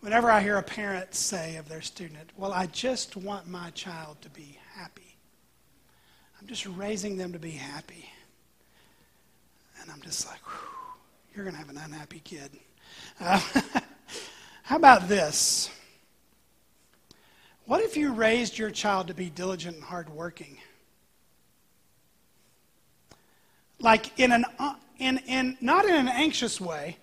Whenever 0.00 0.30
I 0.30 0.40
hear 0.40 0.58
a 0.58 0.62
parent 0.62 1.12
say 1.14 1.56
of 1.56 1.68
their 1.68 1.80
student, 1.80 2.30
Well, 2.36 2.52
I 2.52 2.66
just 2.66 3.16
want 3.16 3.48
my 3.48 3.70
child 3.70 4.18
to 4.22 4.30
be 4.30 4.58
happy, 4.74 5.16
I'm 6.40 6.46
just 6.46 6.66
raising 6.66 7.16
them 7.16 7.32
to 7.32 7.38
be 7.38 7.50
happy. 7.50 8.08
And 9.80 9.90
I'm 9.90 10.00
just 10.02 10.26
like, 10.28 10.40
You're 11.38 11.44
going 11.44 11.54
to 11.54 11.60
have 11.60 11.70
an 11.70 11.78
unhappy 11.78 12.20
kid. 12.24 12.50
Uh, 13.20 13.40
how 14.64 14.74
about 14.74 15.06
this? 15.06 15.70
What 17.64 17.80
if 17.80 17.96
you 17.96 18.12
raised 18.12 18.58
your 18.58 18.72
child 18.72 19.06
to 19.06 19.14
be 19.14 19.30
diligent 19.30 19.76
and 19.76 19.84
hardworking? 19.84 20.58
Like 23.78 24.18
in 24.18 24.32
an 24.32 24.46
uh, 24.58 24.74
in, 24.98 25.18
in 25.28 25.56
not 25.60 25.84
in 25.84 25.94
an 25.94 26.08
anxious 26.08 26.60
way, 26.60 26.96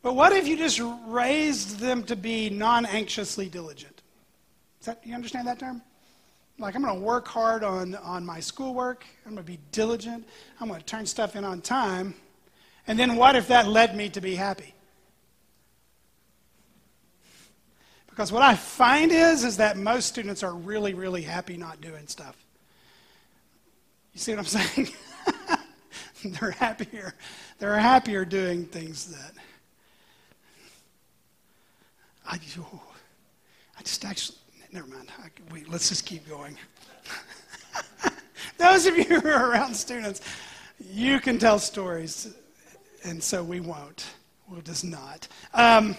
but 0.00 0.14
what 0.14 0.32
if 0.32 0.48
you 0.48 0.56
just 0.56 0.80
raised 1.06 1.80
them 1.80 2.02
to 2.04 2.16
be 2.16 2.48
non-anxiously 2.48 3.50
diligent? 3.50 4.00
Is 4.80 4.86
that 4.86 5.02
you 5.04 5.14
understand 5.14 5.46
that 5.46 5.58
term? 5.58 5.82
Like 6.58 6.74
I'm 6.74 6.82
going 6.82 6.94
to 6.94 7.00
work 7.00 7.28
hard 7.28 7.62
on 7.62 7.94
on 7.96 8.26
my 8.26 8.40
schoolwork. 8.40 9.04
I'm 9.24 9.34
going 9.34 9.44
to 9.44 9.52
be 9.52 9.58
diligent. 9.70 10.26
I'm 10.60 10.68
going 10.68 10.80
to 10.80 10.86
turn 10.86 11.06
stuff 11.06 11.36
in 11.36 11.44
on 11.44 11.60
time. 11.60 12.14
And 12.86 12.98
then 12.98 13.16
what 13.16 13.36
if 13.36 13.48
that 13.48 13.68
led 13.68 13.96
me 13.96 14.08
to 14.10 14.20
be 14.20 14.34
happy? 14.34 14.74
Because 18.08 18.32
what 18.32 18.42
I 18.42 18.56
find 18.56 19.12
is 19.12 19.44
is 19.44 19.58
that 19.58 19.76
most 19.76 20.06
students 20.06 20.42
are 20.42 20.54
really 20.54 20.94
really 20.94 21.22
happy 21.22 21.56
not 21.56 21.80
doing 21.80 22.08
stuff. 22.08 22.36
You 24.12 24.20
see 24.20 24.32
what 24.34 24.40
I'm 24.40 24.44
saying? 24.46 24.88
they're 26.24 26.50
happier. 26.50 27.14
They're 27.58 27.78
happier 27.78 28.24
doing 28.24 28.64
things 28.66 29.06
that 29.06 29.32
I, 32.28 32.38
I 33.78 33.82
just 33.82 34.04
actually, 34.04 34.38
never 34.72 34.86
mind. 34.86 35.10
I, 35.18 35.28
let's 35.68 35.88
just 35.88 36.04
keep 36.06 36.28
going. 36.28 36.56
Those 38.58 38.86
of 38.86 38.96
you 38.96 39.04
who 39.04 39.28
are 39.28 39.50
around 39.50 39.74
students, 39.74 40.20
you 40.80 41.20
can 41.20 41.38
tell 41.38 41.58
stories, 41.58 42.34
and 43.04 43.22
so 43.22 43.42
we 43.42 43.60
won't. 43.60 44.06
We'll 44.48 44.60
just 44.60 44.84
not. 44.84 45.28
Um, 45.54 45.96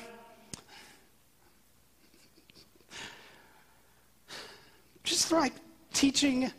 just 5.03 5.31
like 5.31 5.53
teaching 5.93 6.51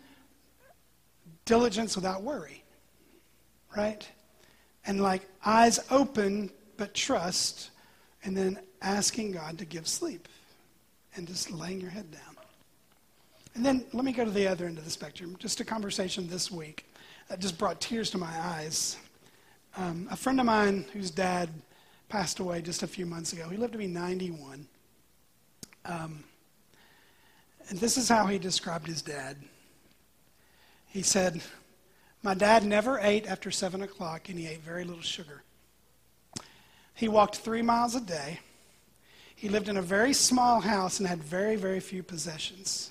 diligence 1.45 1.97
without 1.97 2.23
worry, 2.23 2.63
right? 3.77 4.09
And 4.87 5.03
like 5.03 5.23
eyes 5.45 5.81
open 5.91 6.51
but 6.77 6.95
trust, 6.95 7.71
and 8.25 8.37
then 8.37 8.59
asking 8.83 9.33
God 9.33 9.59
to 9.59 9.65
give 9.65 9.87
sleep 9.87 10.29
and 11.17 11.27
just 11.27 11.51
laying 11.51 11.81
your 11.81 11.91
head 11.91 12.11
down. 12.11 12.37
And 13.55 13.65
then 13.65 13.85
let 13.93 14.05
me 14.05 14.13
go 14.13 14.25
to 14.25 14.31
the 14.31 14.47
other 14.47 14.67
end 14.67 14.79
of 14.79 14.85
the 14.85 14.91
spectrum. 14.91 15.37
Just 15.39 15.61
a 15.61 15.65
conversation 15.65 16.29
this 16.29 16.51
week 16.51 16.87
that 17.29 17.41
just 17.41 17.59
brought 17.59 17.81
tears 17.81 18.11
to 18.11 18.19
my 18.19 18.33
eyes. 18.41 18.97
Um, 19.77 20.09
a 20.11 20.17
friend 20.17 20.39
of 20.41 20.47
mine 20.47 20.85
whose 20.93 21.11
dad 21.11 21.49
passed 22.09 22.41
away 22.41 22.63
just 22.63 22.83
a 22.83 22.87
few 22.87 23.07
months 23.07 23.33
ago, 23.33 23.49
he 23.49 23.57
lived 23.57 23.73
to 23.73 23.79
be 23.79 23.87
91. 23.87 24.67
Um, 25.85 26.25
and 27.69 27.79
this 27.79 27.97
is 27.97 28.09
how 28.09 28.27
he 28.27 28.39
described 28.39 28.87
his 28.87 29.03
dad. 29.03 29.37
He 30.89 31.03
said, 31.03 31.41
My 32.23 32.35
dad 32.35 32.65
never 32.65 32.99
ate 32.99 33.27
after 33.27 33.51
7 33.51 33.83
o'clock, 33.83 34.29
and 34.29 34.39
he 34.39 34.47
ate 34.47 34.61
very 34.61 34.85
little 34.85 35.03
sugar. 35.03 35.43
He 36.95 37.09
walked 37.09 37.37
three 37.37 37.63
miles 37.63 37.95
a 37.95 38.01
day. 38.01 38.41
He 39.41 39.49
lived 39.49 39.71
in 39.71 39.79
a 39.79 39.83
very 39.83 40.13
small 40.13 40.61
house 40.61 40.99
and 40.99 41.09
had 41.09 41.23
very, 41.23 41.57
very 41.57 41.81
few 41.81 42.03
possessions. 42.03 42.91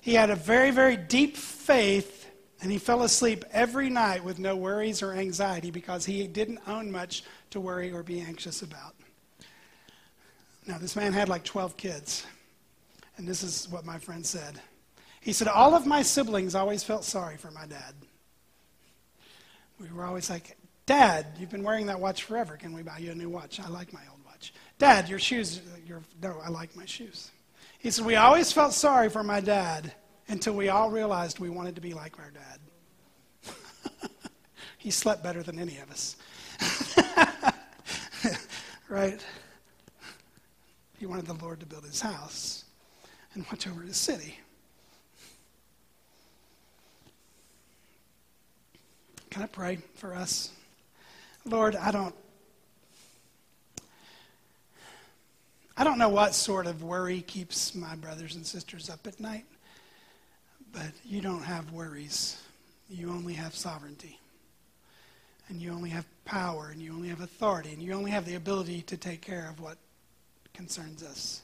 He 0.00 0.14
had 0.14 0.30
a 0.30 0.34
very, 0.34 0.70
very 0.70 0.96
deep 0.96 1.36
faith, 1.36 2.30
and 2.62 2.72
he 2.72 2.78
fell 2.78 3.02
asleep 3.02 3.44
every 3.50 3.90
night 3.90 4.24
with 4.24 4.38
no 4.38 4.56
worries 4.56 5.02
or 5.02 5.12
anxiety 5.12 5.70
because 5.70 6.06
he 6.06 6.26
didn't 6.26 6.60
own 6.66 6.90
much 6.90 7.24
to 7.50 7.60
worry 7.60 7.92
or 7.92 8.02
be 8.02 8.22
anxious 8.22 8.62
about. 8.62 8.94
Now, 10.66 10.78
this 10.78 10.96
man 10.96 11.12
had 11.12 11.28
like 11.28 11.44
12 11.44 11.76
kids, 11.76 12.24
and 13.18 13.28
this 13.28 13.42
is 13.42 13.68
what 13.68 13.84
my 13.84 13.98
friend 13.98 14.24
said. 14.24 14.58
He 15.20 15.34
said, 15.34 15.46
All 15.46 15.74
of 15.74 15.84
my 15.84 16.00
siblings 16.00 16.54
always 16.54 16.82
felt 16.82 17.04
sorry 17.04 17.36
for 17.36 17.50
my 17.50 17.66
dad. 17.66 17.92
We 19.78 19.90
were 19.92 20.06
always 20.06 20.30
like, 20.30 20.56
Dad, 20.86 21.26
you've 21.38 21.50
been 21.50 21.64
wearing 21.64 21.84
that 21.88 22.00
watch 22.00 22.22
forever. 22.24 22.56
Can 22.56 22.72
we 22.72 22.80
buy 22.80 22.96
you 22.96 23.10
a 23.10 23.14
new 23.14 23.28
watch? 23.28 23.60
I 23.60 23.68
like 23.68 23.92
my 23.92 24.00
old. 24.10 24.17
Dad, 24.78 25.08
your 25.08 25.18
shoes, 25.18 25.60
your, 25.86 26.02
no, 26.22 26.40
I 26.42 26.48
like 26.48 26.76
my 26.76 26.86
shoes. 26.86 27.30
He 27.78 27.90
said, 27.90 28.04
We 28.04 28.16
always 28.16 28.52
felt 28.52 28.72
sorry 28.72 29.08
for 29.08 29.22
my 29.22 29.40
dad 29.40 29.92
until 30.28 30.54
we 30.54 30.68
all 30.68 30.90
realized 30.90 31.38
we 31.38 31.50
wanted 31.50 31.74
to 31.74 31.80
be 31.80 31.94
like 31.94 32.18
our 32.18 32.30
dad. 32.30 33.52
he 34.78 34.90
slept 34.90 35.22
better 35.22 35.42
than 35.42 35.58
any 35.58 35.78
of 35.78 35.90
us. 35.90 36.16
right? 38.88 39.24
He 40.98 41.06
wanted 41.06 41.26
the 41.26 41.34
Lord 41.34 41.60
to 41.60 41.66
build 41.66 41.84
his 41.84 42.00
house 42.00 42.64
and 43.34 43.44
watch 43.46 43.66
over 43.66 43.82
his 43.82 43.96
city. 43.96 44.38
Can 49.30 49.42
I 49.42 49.46
pray 49.46 49.78
for 49.94 50.14
us? 50.14 50.50
Lord, 51.44 51.76
I 51.76 51.90
don't 51.90 52.14
I 55.80 55.84
don't 55.84 55.96
know 55.96 56.08
what 56.08 56.34
sort 56.34 56.66
of 56.66 56.82
worry 56.82 57.20
keeps 57.20 57.72
my 57.72 57.94
brothers 57.94 58.34
and 58.34 58.44
sisters 58.44 58.90
up 58.90 59.06
at 59.06 59.20
night, 59.20 59.44
but 60.72 60.90
you 61.04 61.20
don't 61.20 61.44
have 61.44 61.70
worries. 61.70 62.42
You 62.90 63.10
only 63.10 63.34
have 63.34 63.54
sovereignty. 63.54 64.18
And 65.48 65.62
you 65.62 65.70
only 65.70 65.90
have 65.90 66.04
power, 66.24 66.70
and 66.72 66.82
you 66.82 66.92
only 66.92 67.06
have 67.06 67.20
authority, 67.20 67.72
and 67.72 67.80
you 67.80 67.92
only 67.92 68.10
have 68.10 68.26
the 68.26 68.34
ability 68.34 68.82
to 68.82 68.96
take 68.96 69.22
care 69.22 69.48
of 69.48 69.60
what 69.60 69.78
concerns 70.52 71.04
us. 71.04 71.42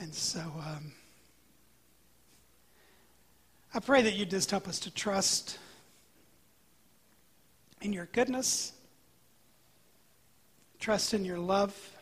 And 0.00 0.12
so 0.12 0.40
um, 0.40 0.90
I 3.72 3.78
pray 3.78 4.02
that 4.02 4.14
you 4.14 4.26
just 4.26 4.50
help 4.50 4.66
us 4.66 4.80
to 4.80 4.90
trust 4.90 5.58
in 7.80 7.92
your 7.92 8.06
goodness, 8.06 8.72
trust 10.80 11.14
in 11.14 11.24
your 11.24 11.38
love, 11.38 11.92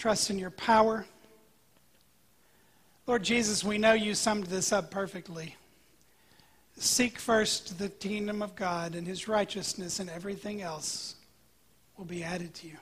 trust 0.00 0.30
in 0.30 0.38
your 0.38 0.50
power. 0.50 1.04
Lord 3.06 3.22
Jesus, 3.22 3.62
we 3.62 3.76
know 3.76 3.92
you 3.92 4.14
summed 4.14 4.46
this 4.46 4.72
up 4.72 4.90
perfectly. 4.90 5.56
Seek 6.78 7.18
first 7.18 7.78
the 7.78 7.90
kingdom 7.90 8.40
of 8.40 8.56
God 8.56 8.94
and 8.94 9.06
his 9.06 9.28
righteousness, 9.28 10.00
and 10.00 10.08
everything 10.08 10.62
else 10.62 11.16
will 11.98 12.06
be 12.06 12.24
added 12.24 12.54
to 12.54 12.68
you. 12.68 12.78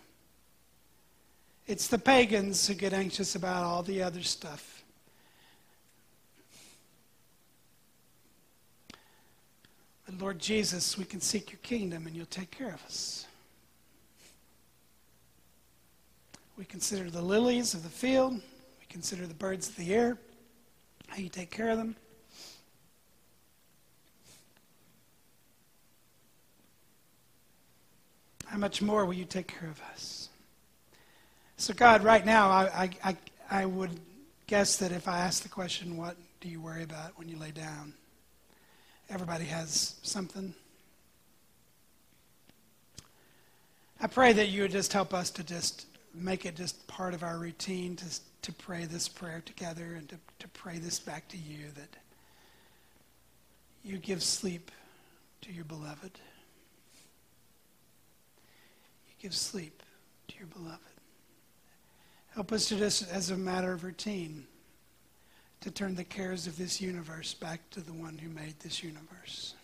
It's 1.67 1.89
the 1.89 1.99
pagans 1.99 2.69
who 2.69 2.75
get 2.75 2.93
anxious 2.93 3.35
about 3.35 3.65
all 3.65 3.83
the 3.83 4.01
other 4.01 4.23
stuff. 4.23 4.85
But 10.07 10.21
Lord 10.21 10.39
Jesus, 10.39 10.97
we 10.97 11.05
can 11.05 11.21
seek 11.21 11.51
your 11.51 11.59
kingdom 11.65 12.07
and 12.07 12.15
you'll 12.15 12.27
take 12.27 12.53
care 12.53 12.73
of 12.73 12.85
us. 12.85 13.28
We 16.59 16.65
consider 16.65 17.09
the 17.09 17.23
lilies 17.23 17.73
of 17.73 17.85
the 17.85 17.89
field, 17.89 18.33
we 18.35 18.87
consider 18.89 19.29
the 19.29 19.35
birds 19.35 19.69
of 19.69 19.77
the 19.77 19.95
air, 19.95 20.19
how 21.07 21.19
you 21.19 21.29
take 21.29 21.53
care 21.53 21.71
of 21.71 21.79
them. 21.79 21.95
How 28.47 28.59
much 28.59 28.83
more 28.83 29.05
will 29.07 29.15
you 29.15 29.25
take 29.25 29.47
care 29.47 29.69
of 29.69 29.81
us? 29.93 30.31
So, 31.59 31.73
God, 31.73 32.03
right 32.03 32.27
now, 32.27 32.51
I, 32.51 32.91
I, 33.05 33.17
I, 33.49 33.65
would 33.65 34.01
guess 34.49 34.79
that 34.79 34.91
if 34.91 35.07
I 35.07 35.19
ask 35.19 35.45
the 35.45 35.49
question, 35.49 35.97
what 35.97 36.17
do 36.41 36.49
you 36.49 36.61
worry 36.61 36.83
about 36.83 37.17
when 37.17 37.29
you 37.29 37.37
lay 37.37 37.53
down? 37.53 37.93
Everybody 39.11 39.45
has 39.45 39.95
something. 40.03 40.53
I 44.01 44.09
pray 44.09 44.33
that 44.33 44.49
you 44.49 44.63
would 44.63 44.73
just 44.73 44.93
help 44.93 45.15
us 45.15 45.31
to 45.31 45.45
just 45.45 45.87
make 46.15 46.47
it 46.47 46.57
just 46.57 46.87
part 46.87 47.15
of 47.15 47.23
our 47.23 47.39
routine 47.39 47.97
to, 47.97 48.07
to 48.43 48.53
pray 48.53 48.85
this 48.85 49.09
prayer 49.09 49.43
together 49.45 49.95
and 49.97 50.09
to, 50.09 50.17
to 50.39 50.49
pray 50.49 50.79
this 50.79 50.99
back 50.99 51.29
to 51.29 51.37
you 51.37 51.67
that 51.75 51.97
you 53.85 53.99
give 53.99 54.23
sleep 54.23 54.71
to 55.43 55.53
your 55.53 55.65
beloved. 55.65 56.19
You 59.09 59.15
give 59.21 59.35
sleep 59.35 59.83
to 60.29 60.39
your 60.39 60.49
beloved. 60.49 60.81
Help 62.35 62.53
us 62.53 62.69
to 62.69 62.77
just, 62.77 63.11
as 63.11 63.31
a 63.31 63.37
matter 63.37 63.73
of 63.73 63.85
routine, 63.85 64.47
to 65.61 65.71
turn 65.71 65.95
the 65.95 66.05
cares 66.05 66.47
of 66.47 66.57
this 66.57 66.81
universe 66.81 67.35
back 67.35 67.69
to 67.71 67.81
the 67.81 67.93
one 67.93 68.17
who 68.19 68.29
made 68.29 68.55
this 68.61 68.83
universe. 68.83 69.55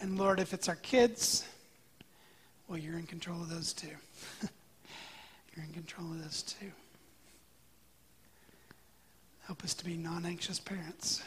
And 0.00 0.18
Lord, 0.18 0.40
if 0.40 0.54
it's 0.54 0.68
our 0.68 0.76
kids, 0.76 1.44
well, 2.68 2.78
you're 2.78 2.98
in 2.98 3.06
control 3.06 3.42
of 3.42 3.50
those 3.50 3.72
too. 3.74 3.88
you're 5.54 5.64
in 5.64 5.72
control 5.72 6.10
of 6.10 6.22
those 6.22 6.42
too. 6.42 6.72
Help 9.46 9.62
us 9.62 9.74
to 9.74 9.84
be 9.84 9.96
non 9.96 10.24
anxious 10.24 10.58
parents. 10.58 11.22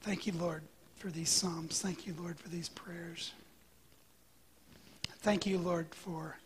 Thank 0.00 0.26
you, 0.26 0.32
Lord, 0.34 0.62
for 0.98 1.08
these 1.08 1.28
Psalms. 1.28 1.82
Thank 1.82 2.06
you, 2.06 2.14
Lord, 2.18 2.38
for 2.38 2.48
these 2.48 2.68
prayers. 2.68 3.32
Thank 5.26 5.44
you, 5.44 5.58
Lord, 5.58 5.92
for 5.92 6.38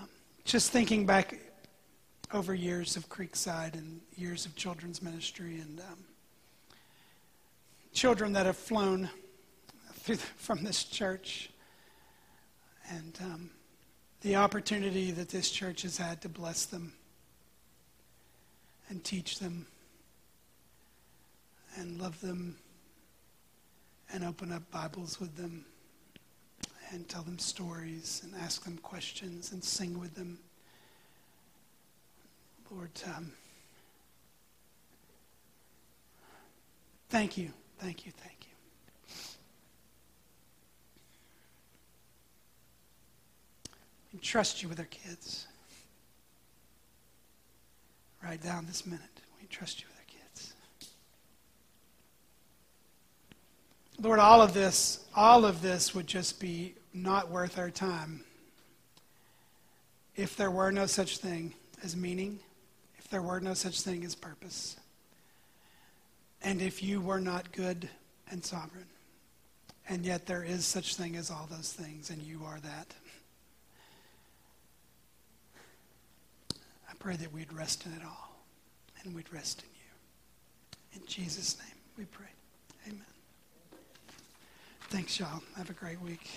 um, 0.00 0.08
just 0.46 0.70
thinking 0.70 1.04
back 1.04 1.38
over 2.32 2.54
years 2.54 2.96
of 2.96 3.10
Creekside 3.10 3.74
and 3.74 4.00
years 4.16 4.46
of 4.46 4.56
children's 4.56 5.02
ministry 5.02 5.60
and 5.60 5.78
um, 5.80 5.98
children 7.92 8.32
that 8.32 8.46
have 8.46 8.56
flown 8.56 9.10
the, 10.06 10.16
from 10.16 10.64
this 10.64 10.82
church 10.84 11.50
and 12.88 13.18
um, 13.22 13.50
the 14.22 14.36
opportunity 14.36 15.10
that 15.10 15.28
this 15.28 15.50
church 15.50 15.82
has 15.82 15.98
had 15.98 16.22
to 16.22 16.28
bless 16.30 16.64
them 16.64 16.94
and 18.88 19.04
teach 19.04 19.40
them 19.40 19.66
and 21.76 22.00
love 22.00 22.18
them 22.22 22.56
and 24.10 24.24
open 24.24 24.52
up 24.52 24.70
Bibles 24.70 25.20
with 25.20 25.36
them 25.36 25.66
and 26.90 27.08
tell 27.08 27.22
them 27.22 27.38
stories 27.38 28.22
and 28.24 28.34
ask 28.42 28.64
them 28.64 28.78
questions 28.78 29.52
and 29.52 29.62
sing 29.62 29.98
with 29.98 30.14
them. 30.14 30.38
Lord, 32.70 32.90
um, 33.06 33.32
thank 37.08 37.38
you, 37.38 37.50
thank 37.78 38.04
you, 38.04 38.12
thank 38.12 38.36
you. 38.40 38.48
We 44.12 44.18
trust 44.20 44.62
you 44.62 44.68
with 44.68 44.78
our 44.78 44.86
kids. 44.86 45.46
Right 48.22 48.42
down 48.42 48.66
this 48.66 48.84
minute, 48.84 49.00
we 49.40 49.46
trust 49.46 49.80
you 49.80 49.86
with 49.86 49.96
our 49.96 50.04
kids. 50.06 50.54
Lord, 54.00 54.18
all 54.18 54.42
of 54.42 54.54
this, 54.54 55.04
all 55.14 55.44
of 55.44 55.62
this 55.62 55.94
would 55.94 56.06
just 56.06 56.40
be 56.40 56.74
not 57.02 57.30
worth 57.30 57.58
our 57.58 57.70
time 57.70 58.24
if 60.16 60.36
there 60.36 60.50
were 60.50 60.72
no 60.72 60.86
such 60.86 61.18
thing 61.18 61.54
as 61.82 61.96
meaning, 61.96 62.40
if 62.98 63.08
there 63.08 63.22
were 63.22 63.40
no 63.40 63.54
such 63.54 63.82
thing 63.82 64.04
as 64.04 64.14
purpose, 64.14 64.76
and 66.42 66.60
if 66.60 66.82
you 66.82 67.00
were 67.00 67.20
not 67.20 67.52
good 67.52 67.88
and 68.30 68.44
sovereign. 68.44 68.86
And 69.88 70.04
yet 70.04 70.26
there 70.26 70.42
is 70.42 70.66
such 70.66 70.96
thing 70.96 71.16
as 71.16 71.30
all 71.30 71.48
those 71.50 71.72
things, 71.72 72.10
and 72.10 72.20
you 72.22 72.42
are 72.44 72.58
that. 72.60 72.94
I 76.90 76.94
pray 76.98 77.16
that 77.16 77.32
we'd 77.32 77.52
rest 77.52 77.86
in 77.86 77.92
it 77.92 78.02
all, 78.04 78.36
and 79.02 79.14
we'd 79.14 79.32
rest 79.32 79.62
in 79.62 79.68
you. 80.98 81.00
In 81.00 81.06
Jesus' 81.06 81.56
name 81.58 81.76
we 81.96 82.04
pray. 82.04 82.26
Amen. 82.86 83.00
Thanks, 84.90 85.18
y'all. 85.18 85.42
Have 85.56 85.70
a 85.70 85.74
great 85.74 86.00
week. 86.00 86.28